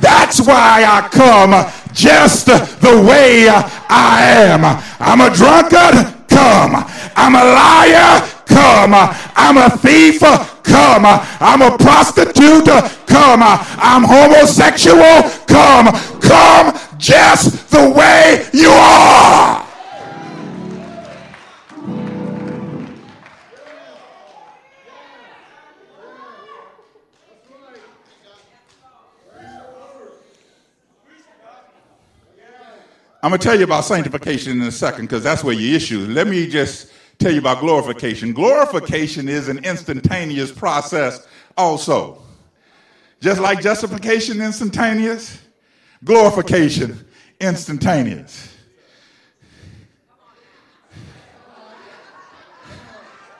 [0.00, 4.22] That's why I come just the way I
[4.52, 4.64] am.
[5.00, 6.84] I'm a drunkard, come.
[7.16, 8.92] I'm a liar, come.
[9.34, 11.06] I'm a thief, come.
[11.40, 12.66] I'm a prostitute,
[13.06, 13.42] come.
[13.42, 15.86] I'm homosexual, come.
[16.20, 19.65] Come just the way you are.
[33.26, 36.02] I'm going to tell you about sanctification in a second because that's where your issue
[36.02, 36.08] is.
[36.10, 38.32] Let me just tell you about glorification.
[38.32, 42.22] Glorification is an instantaneous process, also.
[43.20, 45.42] Just like justification, instantaneous,
[46.04, 47.04] glorification,
[47.40, 48.54] instantaneous.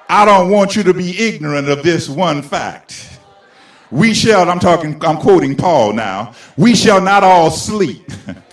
[0.09, 3.20] I don't want you to be ignorant of this one fact.
[3.93, 8.11] We shall, I'm talking, I'm quoting Paul now, we shall not all sleep.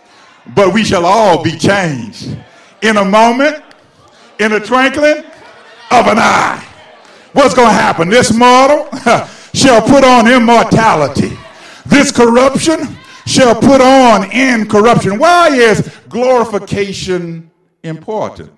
[0.55, 2.37] but we shall all be changed
[2.81, 3.63] in a moment,
[4.39, 5.23] in a twinkling
[5.91, 6.65] of an eye.
[7.33, 8.09] What's going to happen?
[8.09, 8.87] This mortal
[9.53, 11.37] shall put on immortality.
[11.85, 15.17] This corruption shall put on incorruption.
[15.17, 17.49] Why is glorification
[17.83, 18.51] important?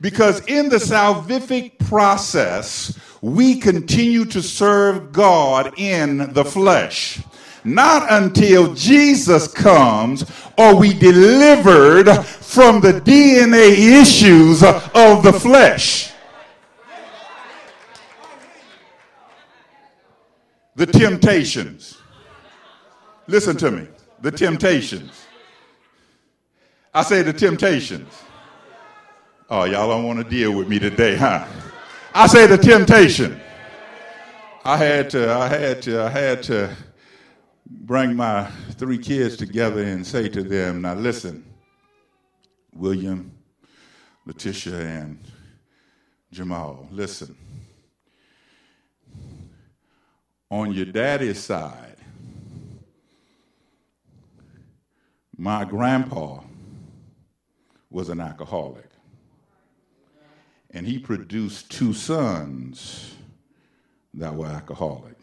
[0.00, 7.20] Because in the salvific process, we continue to serve God in the flesh.
[7.64, 10.24] Not until Jesus comes
[10.56, 16.12] are we delivered from the DNA issues of the flesh.
[20.76, 21.98] The temptations.
[23.26, 23.86] Listen to me.
[24.22, 25.26] The temptations.
[26.94, 28.12] I say the temptations.
[29.50, 31.46] Oh, y'all don't want to deal with me today, huh?
[32.14, 33.40] I say the temptation.
[34.64, 36.76] I had to, I had to, I had to
[37.70, 41.44] bring my three kids together and say to them, now listen,
[42.74, 43.32] William,
[44.26, 45.18] Letitia, and
[46.32, 47.36] Jamal, listen.
[50.50, 51.96] On your daddy's side,
[55.36, 56.40] my grandpa
[57.88, 58.88] was an alcoholic.
[60.72, 63.14] And he produced two sons
[64.14, 65.19] that were alcoholics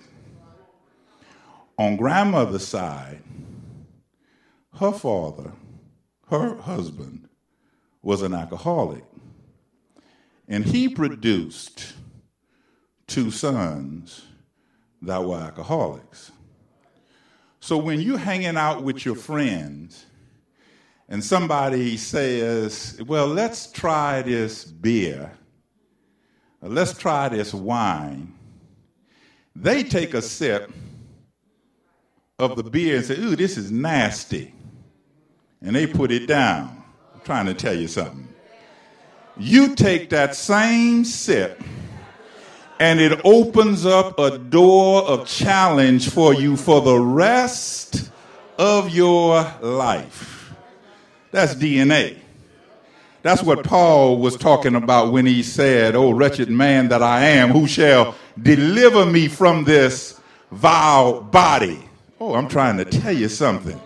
[1.78, 3.21] on grandmother's side,
[4.80, 5.51] her father,
[6.30, 7.28] her husband,
[8.01, 9.03] was an alcoholic.
[10.47, 11.93] And he produced
[13.05, 14.25] two sons
[15.01, 16.32] that were alcoholics.
[17.59, 20.05] So when you're hanging out with your friends
[21.09, 25.32] and somebody says, Well, let's try this beer,
[26.61, 28.34] let's try this wine,
[29.55, 30.71] they take a sip
[32.40, 34.54] of the beer and say, Ooh, this is nasty.
[35.62, 36.84] And they put it down.
[37.16, 38.28] I'm trying to tell you something.
[39.38, 41.64] You take that same sip
[42.80, 48.12] and it opens up a door of challenge for you for the rest
[48.60, 50.54] of your life.
[51.32, 52.20] That's DNA.
[53.24, 57.50] That's what Paul was talking about when he said, Oh, wretched man that I am,
[57.50, 60.22] who shall deliver me from this
[60.52, 61.87] vile body?
[62.20, 63.80] Oh, I'm trying to tell you something.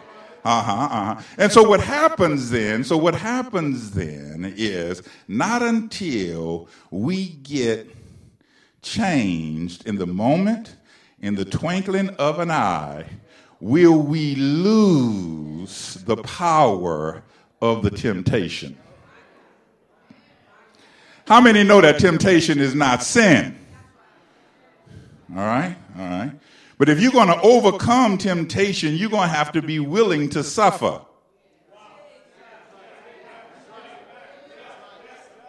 [0.43, 1.21] Uh huh, uh huh.
[1.37, 7.87] And so what happens then, so what happens then is not until we get
[8.81, 10.75] changed in the moment,
[11.19, 13.05] in the twinkling of an eye,
[13.59, 17.23] will we lose the power
[17.61, 18.75] of the temptation.
[21.27, 23.57] How many know that temptation is not sin?
[25.29, 26.31] All right, all right.
[26.81, 30.43] But if you're going to overcome temptation, you're going to have to be willing to
[30.43, 30.99] suffer.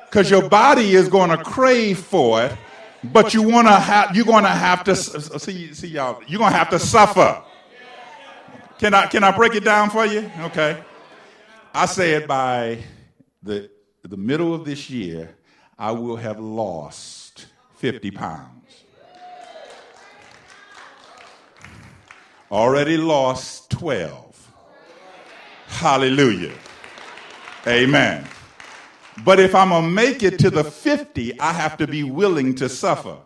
[0.05, 2.55] because your body is going to crave for it,
[3.03, 6.22] but you want to have you're going to have to see see y'all.
[6.26, 7.43] You're going to have to suffer.
[8.78, 10.30] Can I can I break it down for you?
[10.41, 10.85] Okay.
[11.72, 12.80] I said by
[13.43, 13.70] the
[14.03, 15.35] the middle of this year,
[15.78, 18.62] I will have lost 50 pounds.
[22.53, 24.53] Already lost 12.
[25.69, 26.53] Hallelujah.
[27.67, 28.27] Amen.
[29.25, 32.55] But if I'm going to make it to the 50, I have to be willing
[32.57, 33.17] to suffer.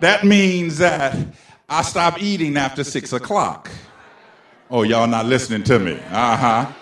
[0.00, 1.16] That means that
[1.68, 3.70] I stop eating after six o'clock.
[4.68, 5.92] Oh, y'all not listening to me.
[6.10, 6.72] Uh-huh.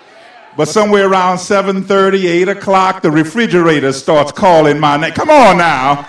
[0.60, 5.12] But somewhere around 7:30, 8 o'clock, the refrigerator starts calling my name.
[5.12, 6.06] Come on now.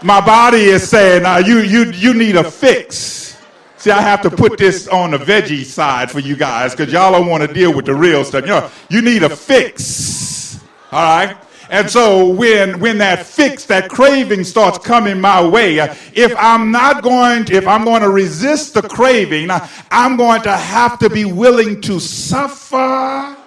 [0.00, 3.36] My body is saying, uh, you, you, you need a fix.
[3.78, 7.10] See, I have to put this on the veggie side for you guys because y'all
[7.10, 8.42] don't want to deal with the real stuff.
[8.42, 10.60] You, know, you need a fix.
[10.92, 11.36] All right?
[11.72, 15.78] And so when when that fix, that craving starts coming my way,
[16.12, 19.48] if I'm not going to, if I'm going to resist the craving,
[19.90, 23.38] I'm going to have to be willing to suffer.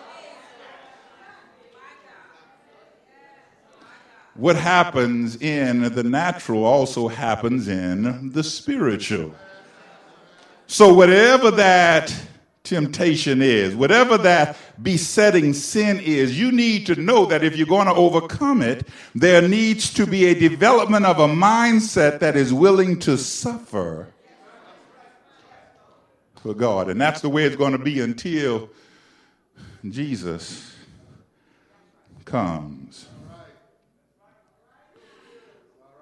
[4.33, 9.35] What happens in the natural also happens in the spiritual.
[10.65, 12.11] So whatever that
[12.65, 17.87] temptation is, whatever that besetting sin is, you need to know that if you're going
[17.87, 22.99] to overcome it, there needs to be a development of a mindset that is willing
[22.99, 24.07] to suffer
[26.41, 26.89] for God.
[26.89, 28.69] And that's the way it's going to be until
[29.89, 30.75] Jesus
[32.25, 33.07] comes.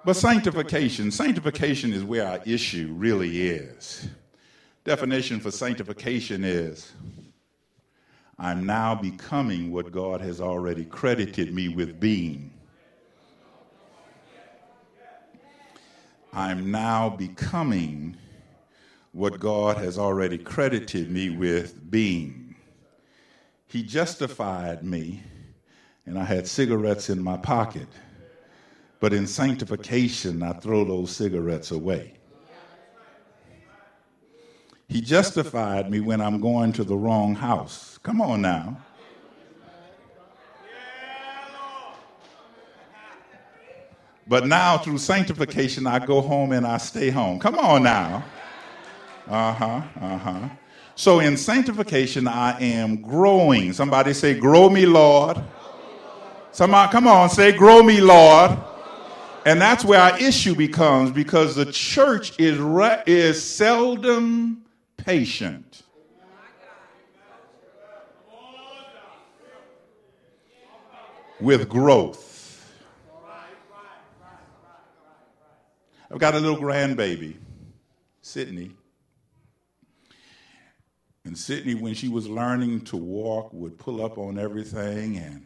[0.05, 4.07] But sanctification, sanctification is where our issue really is
[4.83, 6.91] definition for sanctification is
[8.37, 12.51] I'm now becoming what God has already credited me with being.
[16.33, 18.17] I'm now becoming
[19.11, 22.55] what God has already credited me with being.
[23.67, 25.21] He justified me,
[26.05, 27.87] and I had cigarettes in my pocket.
[28.99, 32.15] But in sanctification, I throw those cigarettes away.
[34.87, 37.97] He justified me when I'm going to the wrong house.
[38.03, 38.77] Come on now.
[44.27, 47.39] But now through sanctification, I go home and I stay home.
[47.39, 48.23] Come on now.
[49.27, 50.49] Uh huh, uh huh.
[50.95, 53.73] So in sanctification, I am growing.
[53.73, 55.41] Somebody say, Grow me, Lord.
[56.51, 58.57] Somebody, come on, say, Grow me, Lord.
[59.45, 64.62] And that's where our issue becomes because the church is, re- is seldom
[65.03, 65.83] patient.
[71.39, 72.71] With growth.
[76.09, 77.35] I've got a little grandbaby,
[78.21, 78.71] Sydney.
[81.25, 85.45] And Sydney, when she was learning to walk, would pull up on everything and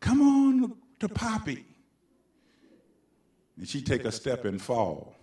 [0.00, 1.64] come on to Poppy.
[3.58, 5.14] And she'd take a step and fall.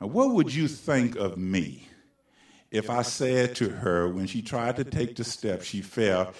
[0.00, 1.86] Now, what would you think of me
[2.70, 6.32] if I said to her when she tried to take the step, she fell,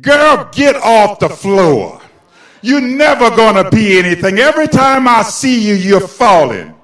[0.00, 2.00] Girl, get off the floor.
[2.60, 4.38] You're never going to be anything.
[4.38, 6.74] Every time I see you, you're falling.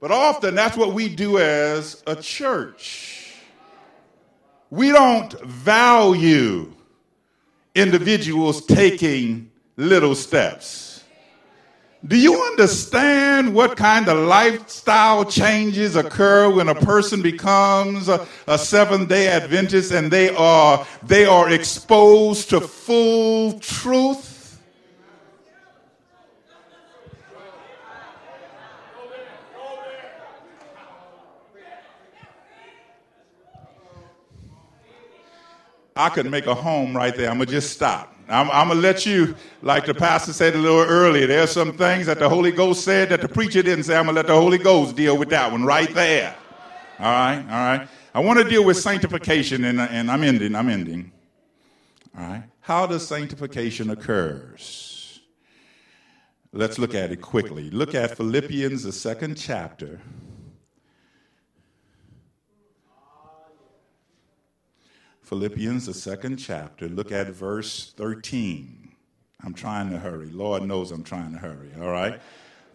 [0.00, 3.34] But often that's what we do as a church.
[4.70, 6.72] We don't value
[7.74, 10.97] individuals taking little steps.
[12.06, 18.56] Do you understand what kind of lifestyle changes occur when a person becomes a, a
[18.56, 24.60] Seventh Day Adventist and they are they are exposed to full truth?
[35.96, 37.28] I could make a home right there.
[37.28, 38.17] I'm gonna just stop.
[38.28, 41.72] I'm, I'm going to let you, like the pastor said a little earlier, there's some
[41.76, 43.96] things that the Holy Ghost said that the preacher didn't say.
[43.96, 46.36] I'm going to let the Holy Ghost deal with that one right there.
[46.98, 47.88] All right, all right.
[48.14, 51.12] I want to deal with sanctification, and, and I'm ending, I'm ending.
[52.16, 52.44] All right.
[52.60, 55.20] How does sanctification occurs?
[56.52, 57.70] Let's look at it quickly.
[57.70, 60.00] Look at Philippians, the second chapter.
[65.28, 68.92] Philippians, the second chapter, look at verse 13.
[69.44, 70.30] I'm trying to hurry.
[70.30, 72.18] Lord knows I'm trying to hurry, all right?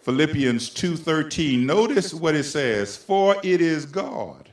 [0.01, 1.65] Philippians 2:13.
[1.65, 4.49] Notice what it says, "For it is God."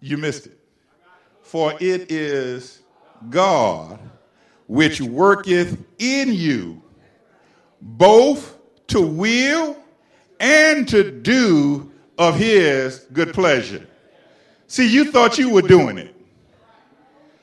[0.00, 0.60] You missed it.
[1.42, 2.78] For it is
[3.28, 3.98] God
[4.68, 6.80] which worketh in you
[7.80, 8.56] both
[8.88, 9.76] to will
[10.38, 13.88] and to do of his good pleasure.
[14.68, 16.14] See, you thought you were doing it.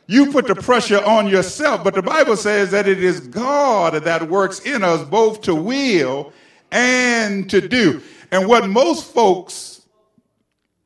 [0.08, 4.30] You put the pressure on yourself, but the Bible says that it is God that
[4.30, 6.32] works in us both to will
[6.72, 8.02] and to do.
[8.32, 9.82] And what most folks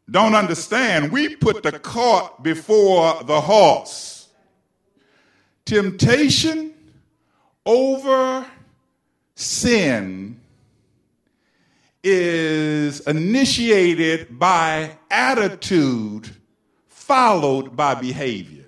[0.09, 4.29] don't understand, we put the cart before the horse.
[5.65, 6.73] Temptation
[7.65, 8.45] over
[9.35, 10.38] sin
[12.03, 16.29] is initiated by attitude
[16.87, 18.65] followed by behavior.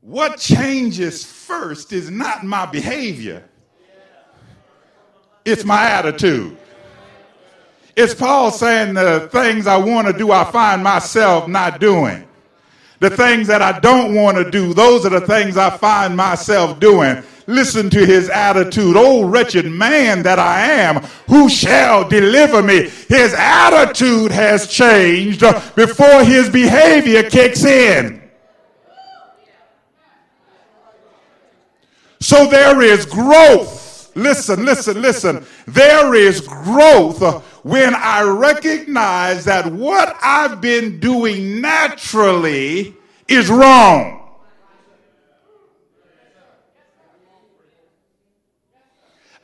[0.00, 3.48] What changes first is not my behavior,
[5.44, 6.58] it's my attitude.
[7.96, 12.26] It's Paul saying the things I want to do, I find myself not doing.
[13.00, 16.80] The things that I don't want to do, those are the things I find myself
[16.80, 17.22] doing.
[17.46, 18.96] Listen to his attitude.
[18.96, 22.88] Oh, wretched man that I am, who shall deliver me?
[23.08, 25.40] His attitude has changed
[25.74, 28.22] before his behavior kicks in.
[32.20, 34.10] So there is growth.
[34.16, 35.44] Listen, listen, listen.
[35.66, 37.20] There is growth
[37.64, 42.94] when I recognize that what I've been doing naturally
[43.26, 44.20] is wrong.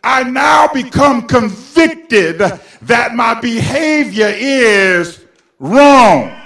[0.04, 2.40] I now become convicted
[2.82, 5.24] that my behavior is
[5.58, 6.36] wrong.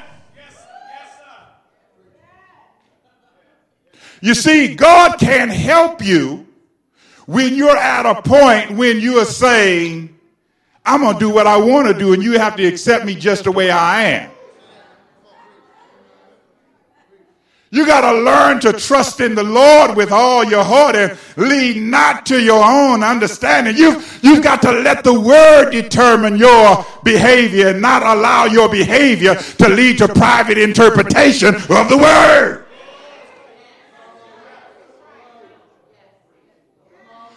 [4.21, 6.47] You see, God can help you
[7.27, 10.14] when you're at a point when you are saying,
[10.85, 13.15] I'm going to do what I want to do, and you have to accept me
[13.15, 14.31] just the way I am.
[17.75, 21.91] You got to learn to trust in the Lord with all your heart and lean
[21.91, 23.77] not to your own understanding.
[23.77, 29.35] You've, you've got to let the word determine your behavior and not allow your behavior
[29.35, 32.65] to lead to private interpretation of the word.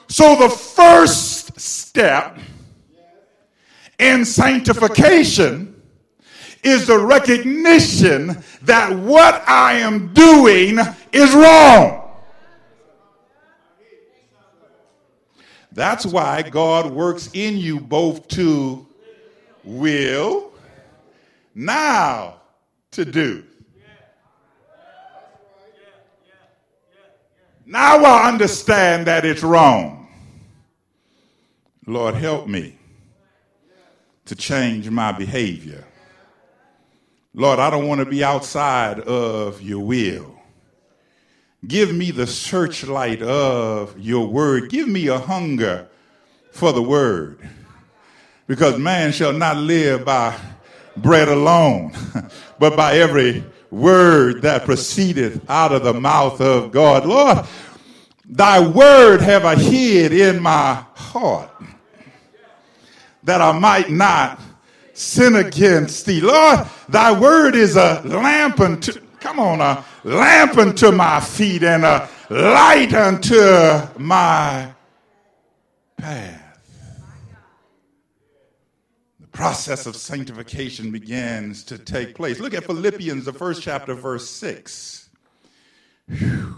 [0.07, 2.37] So the first step
[3.99, 5.81] in sanctification
[6.63, 10.79] is the recognition that what I am doing
[11.11, 12.03] is wrong.
[15.71, 18.87] That's why God works in you both to
[19.63, 20.51] will,
[21.53, 22.41] now
[22.91, 23.43] to do.
[27.65, 30.07] Now I understand that it's wrong.
[31.85, 32.77] Lord, help me
[34.28, 35.84] to change my behavior.
[37.34, 40.36] Lord, I don't want to be outside of your will.
[41.65, 44.69] Give me the searchlight of your word.
[44.69, 45.88] Give me a hunger
[46.51, 47.39] for the word.
[48.47, 50.38] Because man shall not live by
[50.95, 51.93] bread alone,
[52.59, 57.05] but by every word that proceedeth out of the mouth of God.
[57.05, 57.45] Lord,
[58.25, 61.51] thy word have I hid in my heart
[63.28, 64.39] that I might not
[64.93, 66.21] sin against thee.
[66.21, 71.84] Lord, thy word is a lamp unto, come on, a lamp unto my feet and
[71.84, 73.36] a light unto
[73.99, 74.71] my
[75.97, 76.61] path
[79.19, 82.39] The process of sanctification begins to take place.
[82.39, 85.09] Look at Philippians, the first chapter, verse 6.
[86.07, 86.55] Whew.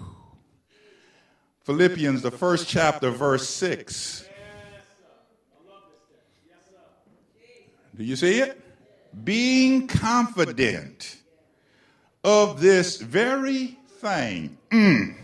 [1.64, 4.29] Philippians, the first chapter, verse 6.
[8.00, 8.58] Do you see it?
[9.26, 11.18] Being confident
[12.24, 15.18] of this very thing, mm,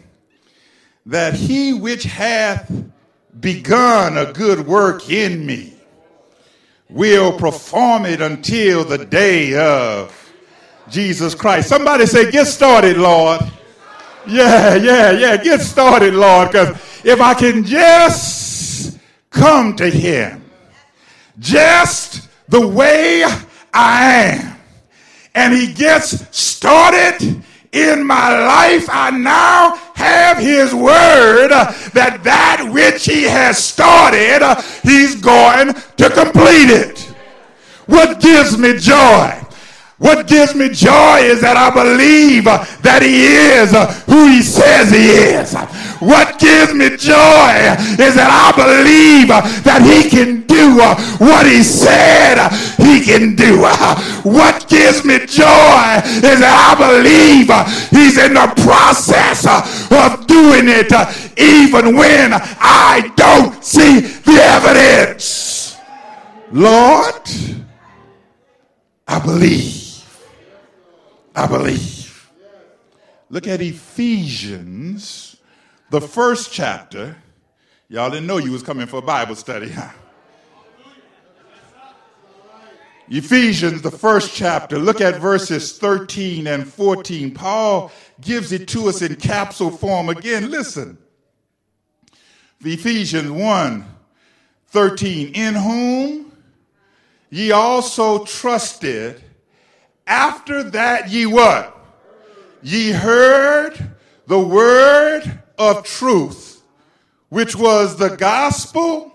[1.05, 2.69] that he which hath
[3.39, 5.73] begun a good work in me
[6.89, 10.33] will perform it until the day of
[10.89, 11.69] Jesus Christ.
[11.69, 13.39] Somebody say, Get started, Lord.
[14.27, 15.37] Yeah, yeah, yeah.
[15.37, 16.49] Get started, Lord.
[16.49, 16.71] Because
[17.05, 18.99] if I can just
[19.29, 20.43] come to Him,
[21.39, 23.23] just the way
[23.73, 24.57] I am,
[25.33, 27.43] and He gets started
[27.75, 34.39] in my life, I now have his word that that which he has started,
[34.81, 36.99] he's going to complete it.
[37.85, 39.41] What gives me joy?
[39.97, 43.71] What gives me joy is that I believe that he is
[44.05, 45.53] who he says he is.
[45.99, 49.27] What gives me joy is that I believe
[49.63, 50.77] that he can do
[51.19, 53.59] what he said he can do.
[54.23, 57.51] What gives me joy is that I believe
[57.91, 60.91] he's in the process of doing it
[61.37, 65.77] even when I don't see the evidence.
[66.51, 67.29] Lord,
[69.07, 70.05] I believe.
[71.35, 72.31] I believe.
[73.29, 75.35] Look at Ephesians,
[75.89, 77.17] the first chapter.
[77.89, 79.89] Y'all didn't know you was coming for a Bible study, huh?
[83.09, 87.33] Ephesians, the first chapter, look at verses 13 and 14.
[87.33, 87.91] Paul
[88.21, 90.09] gives it to us in capsule form.
[90.09, 90.97] Again, listen.
[92.61, 93.85] Ephesians 1
[94.67, 96.31] 13, in whom
[97.29, 99.23] ye also trusted
[100.07, 101.71] after that ye what?
[102.61, 103.95] Ye heard
[104.27, 106.63] the word of truth,
[107.29, 109.11] which was the gospel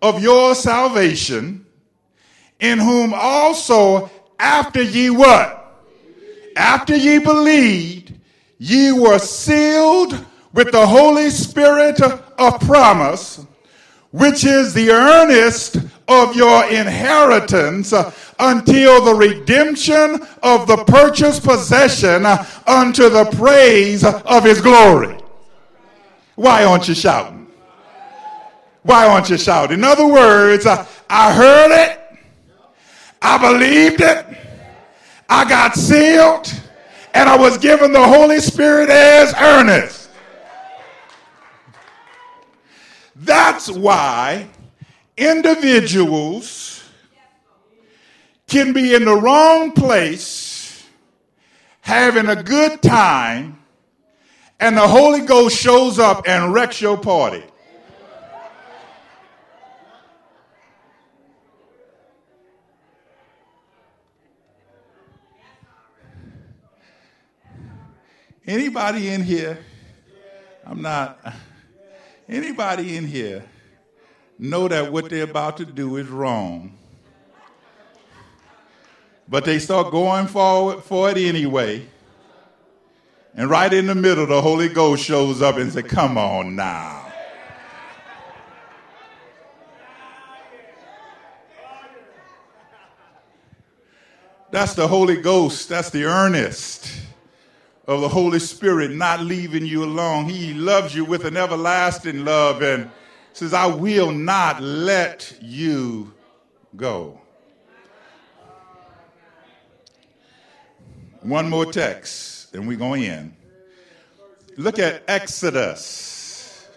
[0.00, 1.61] of your salvation,
[2.62, 5.58] in whom also after ye what?
[6.56, 8.14] After ye believed,
[8.58, 13.44] ye were sealed with the Holy Spirit of promise,
[14.12, 22.26] which is the earnest of your inheritance uh, until the redemption of the purchased possession
[22.26, 25.18] uh, unto the praise of his glory.
[26.36, 27.46] Why aren't you shouting?
[28.82, 29.78] Why aren't you shouting?
[29.78, 32.01] In other words, uh, I heard it,
[33.22, 34.26] I believed it,
[35.28, 36.52] I got sealed,
[37.14, 40.10] and I was given the Holy Spirit as earnest.
[43.14, 44.48] That's why
[45.16, 46.82] individuals
[48.48, 50.84] can be in the wrong place
[51.80, 53.58] having a good time
[54.58, 57.42] and the Holy Ghost shows up and wrecks your party.
[68.46, 69.58] Anybody in here?
[70.66, 71.34] I'm not.
[72.28, 73.44] Anybody in here
[74.38, 76.76] know that what they're about to do is wrong.
[79.28, 81.86] But they start going forward for it anyway.
[83.34, 86.98] And right in the middle, the Holy Ghost shows up and says, Come on now.
[94.50, 95.68] That's the Holy Ghost.
[95.68, 97.11] That's the earnest
[97.86, 100.26] of the Holy Spirit not leaving you alone.
[100.26, 102.90] He loves you with an everlasting love and
[103.32, 106.12] says, I will not let you
[106.76, 107.20] go.
[111.22, 113.36] One more text, and we're going in.
[114.56, 116.68] Look at Exodus.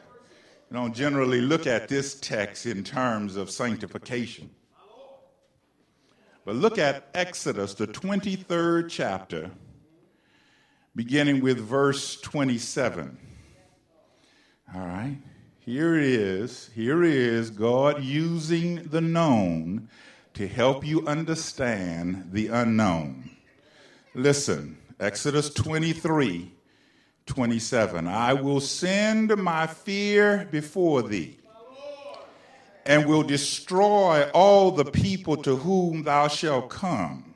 [0.70, 4.50] You don't generally look at this text in terms of sanctification.
[6.46, 9.50] But look at Exodus, the 23rd chapter,
[10.96, 13.18] beginning with verse 27.
[14.74, 15.18] All right.
[15.60, 16.70] Here it is.
[16.74, 19.90] Here is God using the known
[20.36, 23.30] to help you understand the unknown.
[24.14, 26.52] Listen, Exodus 23
[27.26, 28.08] 27.
[28.08, 31.38] I will send my fear before thee
[32.86, 37.35] and will destroy all the people to whom thou shalt come.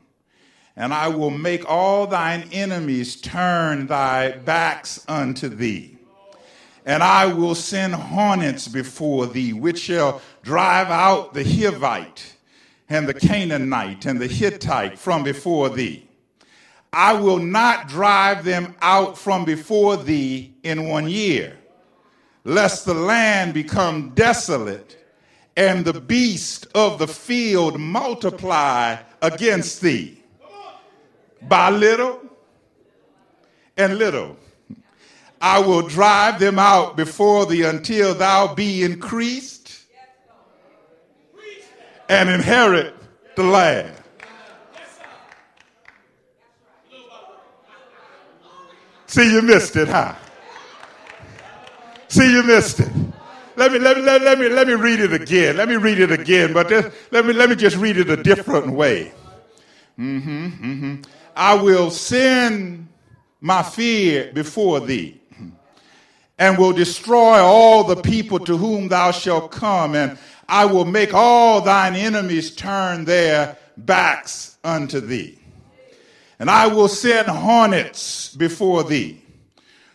[0.80, 5.99] And I will make all thine enemies turn thy backs unto thee
[6.89, 12.34] and I will send hornets before thee, which shall drive out the Hivite
[12.89, 16.07] and the Canaanite and the Hittite from before thee.
[16.91, 21.57] I will not drive them out from before thee in one year,
[22.43, 24.97] lest the land become desolate
[25.55, 30.18] and the beast of the field multiply against thee
[31.48, 32.22] by little
[33.78, 34.38] and little
[35.42, 39.80] I will drive them out before thee until thou be increased
[42.10, 42.94] and inherit
[43.36, 43.96] the land.
[49.08, 50.14] See, you missed it, huh?
[52.10, 52.92] See, you missed it.
[53.56, 55.58] Let me, let me, let, me, let me read it again.
[55.58, 58.18] Let me read it again, but this, let, me, let me just read it a
[58.18, 59.12] different way.
[59.98, 61.02] Mm-hmm, mm-hmm.
[61.40, 62.90] I will send
[63.40, 65.22] my fear before thee
[66.38, 70.18] and will destroy all the people to whom thou shalt come, and
[70.50, 75.40] I will make all thine enemies turn their backs unto thee.
[76.40, 79.22] And I will send hornets before thee,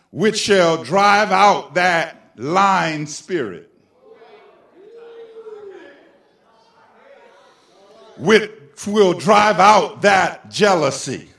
[0.09, 3.71] which shall drive out that lying spirit.
[8.17, 8.51] Which
[8.87, 11.29] will drive out that jealousy,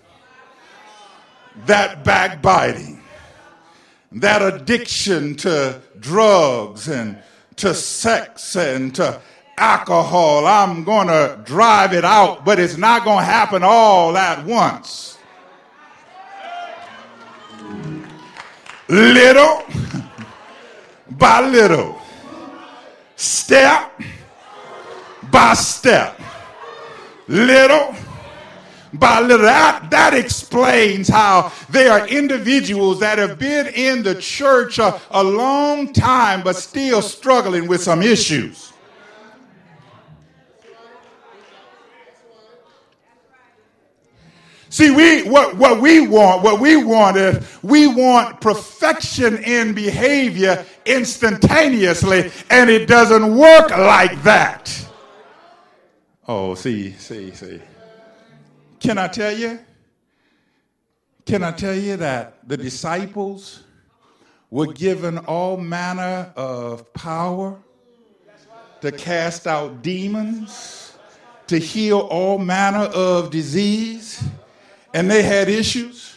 [1.65, 3.01] that backbiting,
[4.13, 7.19] that addiction to drugs and
[7.57, 9.21] to sex and to
[9.57, 10.47] alcohol.
[10.47, 15.19] I'm going to drive it out, but it's not going to happen all at once.
[18.89, 19.65] Little
[21.11, 22.01] by little,
[23.17, 24.01] step
[25.31, 26.21] by step,
[27.27, 27.97] little
[28.93, 29.47] by little.
[29.47, 35.22] That, that explains how there are individuals that have been in the church a, a
[35.22, 38.72] long time but still struggling with some issues.
[44.68, 50.66] See, we what, what we want, what we want is we want perfection in behavior
[50.84, 54.87] instantaneously, and it doesn't work like that.
[56.28, 57.62] Oh, see, see, see.
[58.81, 59.59] Can I tell you?
[61.24, 63.62] Can I tell you that the disciples
[64.51, 67.59] were given all manner of power
[68.81, 70.97] to cast out demons,
[71.49, 74.22] to heal all manner of disease?
[74.97, 76.16] and they had issues.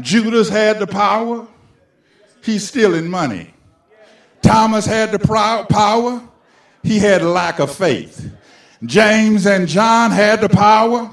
[0.00, 1.44] Judas had the power,
[2.40, 3.52] he's stealing money.
[4.42, 6.22] Thomas had the power,
[6.84, 8.30] he had lack of faith.
[8.86, 11.10] James and John had the power,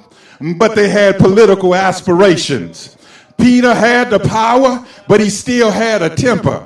[0.58, 2.98] but they had political aspirations.
[3.38, 6.66] Peter had the power, but he still had a temper.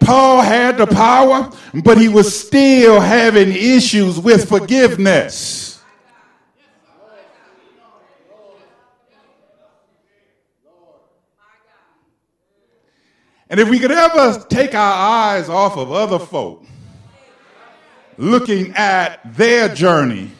[0.00, 1.50] Paul had the power,
[1.84, 5.80] but he was still having issues with forgiveness.
[13.50, 16.64] And if we could ever take our eyes off of other folk,
[18.18, 20.30] looking at their journey,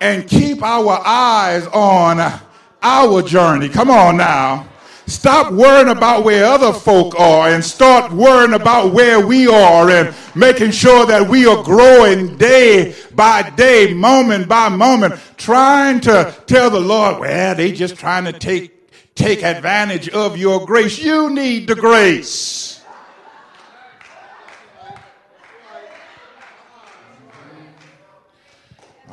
[0.00, 2.40] and keep our eyes on
[2.82, 3.68] our journey.
[3.68, 4.68] Come on now.
[5.06, 10.14] Stop worrying about where other folk are and start worrying about where we are and
[10.34, 16.68] making sure that we are growing day by day, moment by moment, trying to tell
[16.68, 18.74] the Lord, well, they just trying to take
[19.14, 20.98] take advantage of your grace.
[20.98, 22.77] You need the grace.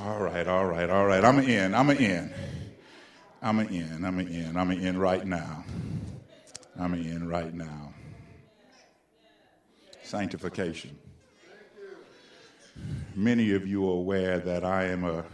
[0.05, 1.25] All right, all right, all right.
[1.25, 1.73] I'm in.
[1.73, 2.31] I'm in.
[3.41, 4.05] I'm in.
[4.05, 4.55] I'm in.
[4.55, 5.65] I'm in right now.
[6.79, 7.91] I'm in right now.
[10.03, 10.95] Sanctification.
[13.15, 15.25] Many of you are aware that I am a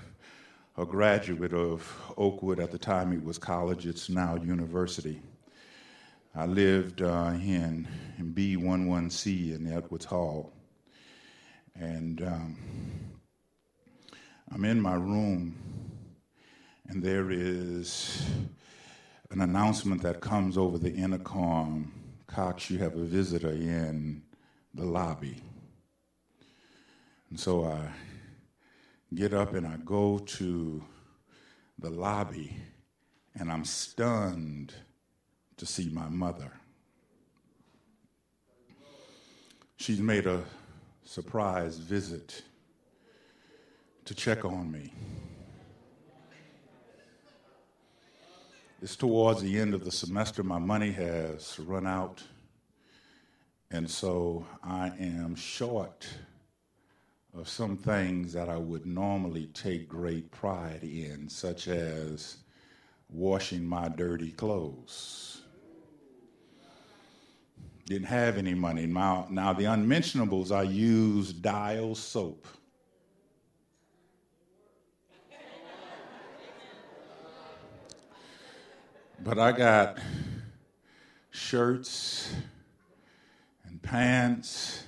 [0.78, 1.86] a graduate of
[2.18, 5.22] Oakwood at the time it was college, it's now university.
[6.34, 7.86] I lived uh, in,
[8.18, 10.54] in B11C in Edwards Hall.
[11.76, 12.58] And um,
[14.54, 15.56] I'm in my room,
[16.88, 18.26] and there is
[19.30, 21.94] an announcement that comes over the intercom
[22.32, 24.22] Cox, you have a visitor in
[24.74, 25.42] the lobby.
[27.30, 27.90] And so I
[29.14, 30.82] get up and I go to
[31.78, 32.56] the lobby
[33.36, 34.74] and I'm stunned
[35.58, 36.54] to see my mother.
[39.76, 40.46] She's made a
[41.04, 42.44] surprise visit
[44.12, 44.92] to check on me.
[48.82, 50.44] It's towards the end of the semester.
[50.44, 52.22] My money has run out.
[53.70, 56.10] And so I am short
[57.34, 62.36] of some things that I would normally take great pride in, such as
[63.10, 65.44] washing my dirty clothes.
[67.86, 68.88] Didn't have any money.
[68.88, 72.46] Now, now the unmentionables, I used Dial soap.
[79.24, 80.00] But I got
[81.30, 82.34] shirts
[83.66, 84.84] and pants,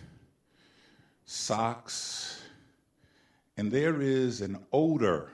[1.24, 2.42] socks,
[3.58, 5.30] and there is an odor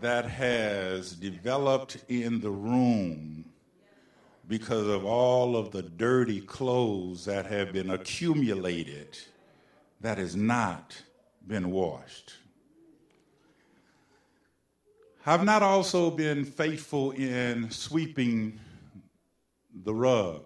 [0.00, 3.44] that has developed in the room
[4.48, 9.18] because of all of the dirty clothes that have been accumulated
[10.00, 11.02] that has not
[11.46, 12.39] been washed.
[15.30, 18.58] I've not also been faithful in sweeping
[19.84, 20.42] the rug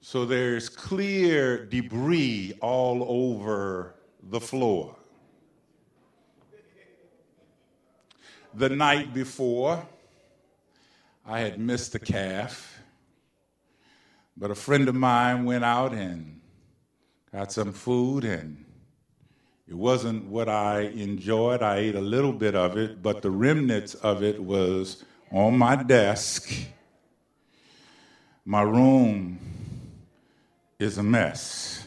[0.00, 4.96] So there's clear debris all over the floor.
[8.54, 9.86] The night before,
[11.24, 12.80] I had missed the calf,
[14.36, 16.40] but a friend of mine went out and
[17.30, 18.64] got some food, and
[19.72, 21.62] it wasn't what I enjoyed.
[21.62, 25.82] I ate a little bit of it, but the remnants of it was on my
[25.82, 26.52] desk.
[28.44, 29.38] My room
[30.78, 31.86] is a mess.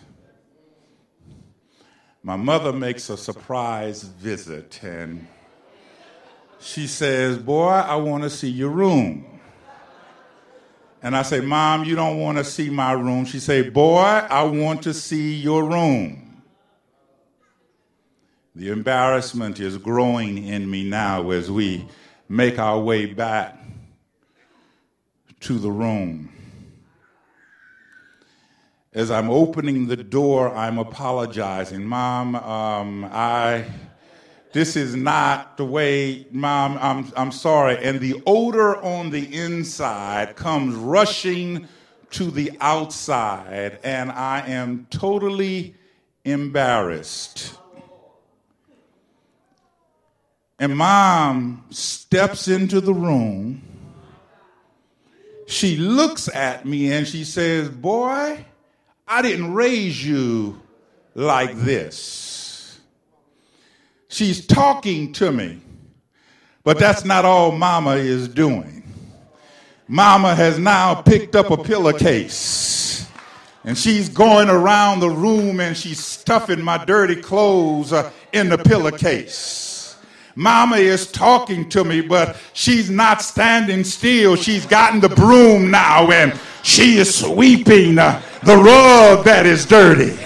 [2.23, 5.27] My mother makes a surprise visit and
[6.59, 9.27] she says, Boy, I want to see your room.
[11.03, 13.25] And I say, Mom, you don't want to see my room.
[13.25, 16.24] She say, Boy, I want to see your room.
[18.55, 21.85] The embarrassment is growing in me now as we
[22.29, 23.59] make our way back
[25.41, 26.31] to the room.
[28.93, 31.85] As I'm opening the door, I'm apologizing.
[31.85, 33.65] Mom, um, I
[34.53, 37.77] this is not the way, mom, I'm, I'm sorry.
[37.83, 41.67] And the odor on the inside comes rushing
[42.11, 45.75] to the outside, and I am totally
[46.23, 47.57] embarrassed.
[50.57, 53.61] And mom steps into the room.
[55.47, 58.45] She looks at me and she says, Boy,
[59.07, 60.61] I didn't raise you
[61.13, 62.79] like this.
[64.07, 65.61] She's talking to me.
[66.63, 68.83] But that's not all mama is doing.
[69.87, 73.07] Mama has now picked up a pillowcase
[73.65, 78.57] and she's going around the room and she's stuffing my dirty clothes uh, in the
[78.57, 79.64] pillowcase.
[80.38, 84.36] Mama is talking to me, but she's not standing still.
[84.36, 90.19] She's gotten the broom now and she is sweeping uh, the rug that is dirty.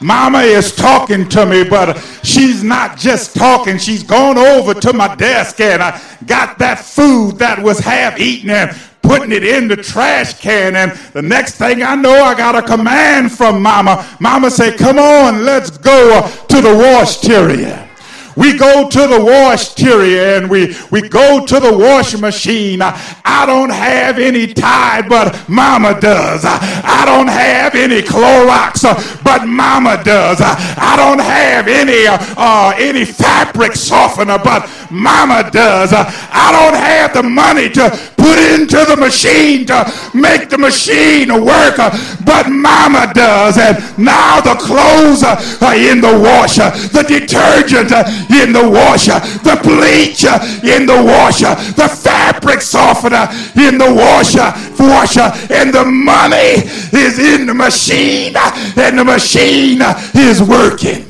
[0.00, 3.78] Mama is talking to me, but she's not just talking.
[3.78, 8.50] She's gone over to my desk and I got that food that was half eaten
[8.50, 10.74] and putting it in the trash can.
[10.74, 14.04] And the next thing I know, I got a command from Mama.
[14.18, 17.85] Mama said, Come on, let's go to the wash area.
[18.36, 22.82] We go to the wash terrier and we, we go to the washing machine.
[22.82, 26.44] I don't have any Tide, but mama does.
[26.44, 28.82] I don't have any Clorox,
[29.24, 30.38] but mama does.
[30.40, 35.92] I don't have any, uh, any fabric softener, but mama does.
[35.92, 37.90] I don't have the money to
[38.26, 39.78] put into the machine to
[40.12, 41.76] make the machine work,
[42.26, 43.56] but mama does.
[43.56, 47.92] And now the clothes are in the washer, the detergent
[48.30, 50.24] in the washer, the bleach
[50.64, 57.46] in the washer, the fabric softener in the washer, washer, and the money is in
[57.46, 59.82] the machine, and the machine
[60.14, 61.06] is working.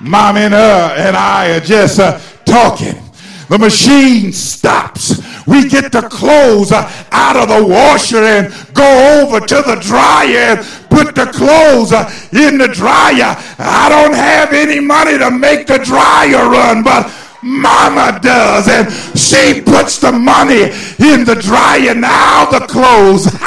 [0.00, 3.01] Mom and her and I are just uh, talking.
[3.48, 5.20] The machine stops.
[5.46, 10.60] We get the clothes out of the washer and go over to the dryer and
[10.88, 11.92] put the clothes
[12.32, 13.36] in the dryer.
[13.58, 17.12] I don't have any money to make the dryer run, but
[17.42, 20.62] mama does and she puts the money
[21.02, 23.26] in the dryer now the clothes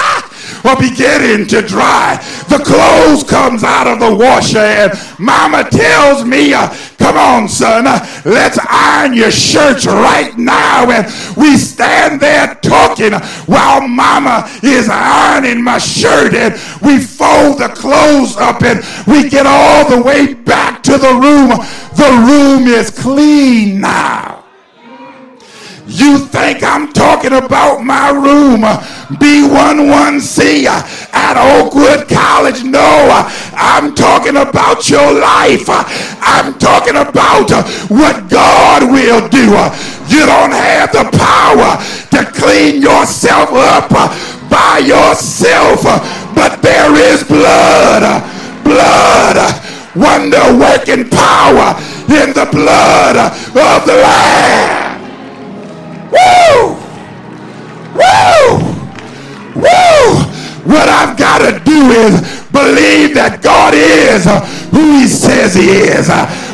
[0.66, 2.18] are beginning to dry.
[2.50, 6.70] The clothes comes out of the washer and mama tells me, uh,
[7.06, 7.84] come on son,
[8.26, 10.90] let's iron your shirts right now.
[10.90, 11.06] And
[11.38, 13.14] we stand there talking
[13.46, 19.46] while mama is ironing my shirt and we fold the clothes up and we get
[19.46, 21.50] all the way back to the room.
[21.96, 24.45] The room is clean now.
[25.88, 28.62] You think I'm talking about my room,
[29.22, 32.64] B11C at Oakwood College?
[32.64, 35.70] No, I'm talking about your life.
[35.70, 37.52] I'm talking about
[37.92, 39.46] what God will do.
[40.10, 41.78] You don't have the power
[42.18, 43.90] to clean yourself up
[44.50, 45.84] by yourself,
[46.34, 48.24] but there is blood,
[48.64, 49.38] blood,
[49.96, 51.78] wonder working power
[52.10, 54.85] in the blood of the Lamb.
[56.12, 56.76] Woo!
[57.96, 58.60] Woo!
[59.56, 60.06] Woo!
[60.66, 64.26] What I've got to do is believe that God is
[64.72, 66.08] who he says he is.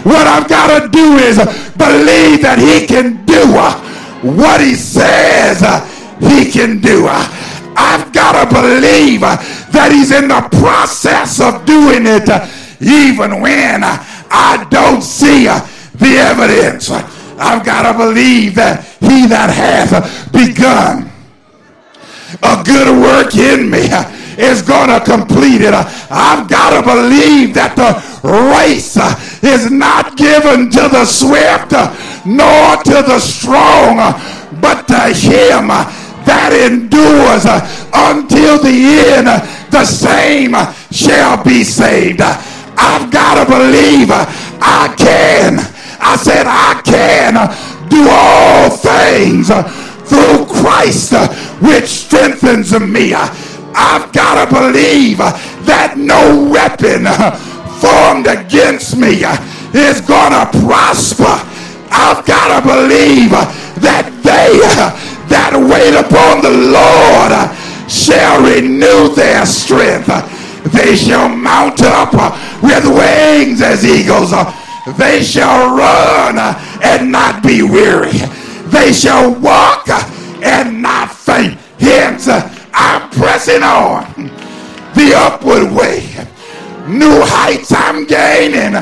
[0.03, 1.37] What I've got to do is
[1.77, 3.41] believe that he can do
[4.21, 5.61] what he says
[6.19, 7.07] he can do.
[7.07, 12.27] I've got to believe that he's in the process of doing it
[12.81, 16.89] even when I don't see the evidence.
[17.37, 21.11] I've got to believe that he that hath begun
[22.43, 23.89] a good work in me
[24.37, 25.73] is going to complete it.
[25.73, 28.97] I've got to believe that the race
[29.43, 31.73] is not given to the swift
[32.25, 33.97] nor to the strong,
[34.61, 35.67] but to him
[36.25, 37.45] that endures
[37.93, 38.77] until the
[39.17, 39.27] end,
[39.71, 40.55] the same
[40.91, 42.21] shall be saved.
[42.21, 45.80] I've got to believe I can.
[46.01, 47.37] I said, I can
[47.89, 49.47] do all things
[50.09, 51.13] through Christ
[51.61, 53.13] which strengthens me.
[53.13, 57.05] I've got to believe that no weapon
[57.79, 59.23] formed against me
[59.73, 61.37] is going to prosper.
[61.93, 63.31] I've got to believe
[63.79, 64.59] that they
[65.31, 67.31] that wait upon the Lord
[67.89, 70.11] shall renew their strength.
[70.73, 72.13] They shall mount up
[72.61, 74.31] with wings as eagles.
[74.97, 76.37] They shall run
[76.83, 78.11] and not be weary.
[78.67, 79.89] They shall walk
[80.43, 81.57] and not faint.
[81.79, 82.27] Hence,
[82.73, 84.05] I'm pressing on
[84.95, 86.07] the upward way.
[86.87, 88.73] New heights I'm gaining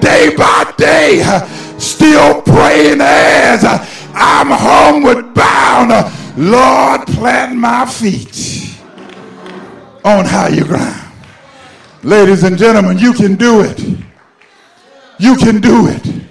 [0.00, 1.22] day by day.
[1.78, 3.64] Still praying as
[4.14, 6.12] I'm homeward bound.
[6.36, 8.78] Lord, plant my feet
[10.04, 11.12] on higher ground.
[12.02, 14.09] Ladies and gentlemen, you can do it.
[15.20, 16.24] You can do it.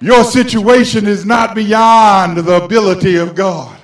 [0.00, 3.76] Your situation is not beyond the ability of God.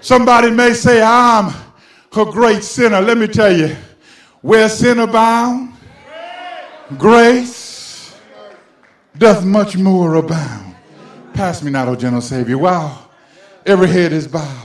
[0.00, 1.54] Somebody may say, I'm
[2.16, 3.00] a great sinner.
[3.00, 3.76] Let me tell you,
[4.40, 5.72] where sin abound,
[6.98, 8.16] grace
[9.16, 10.74] doth much more abound.
[11.32, 12.58] Pass me not, O gentle Savior.
[12.58, 13.08] Wow.
[13.64, 14.63] Every head is bowed.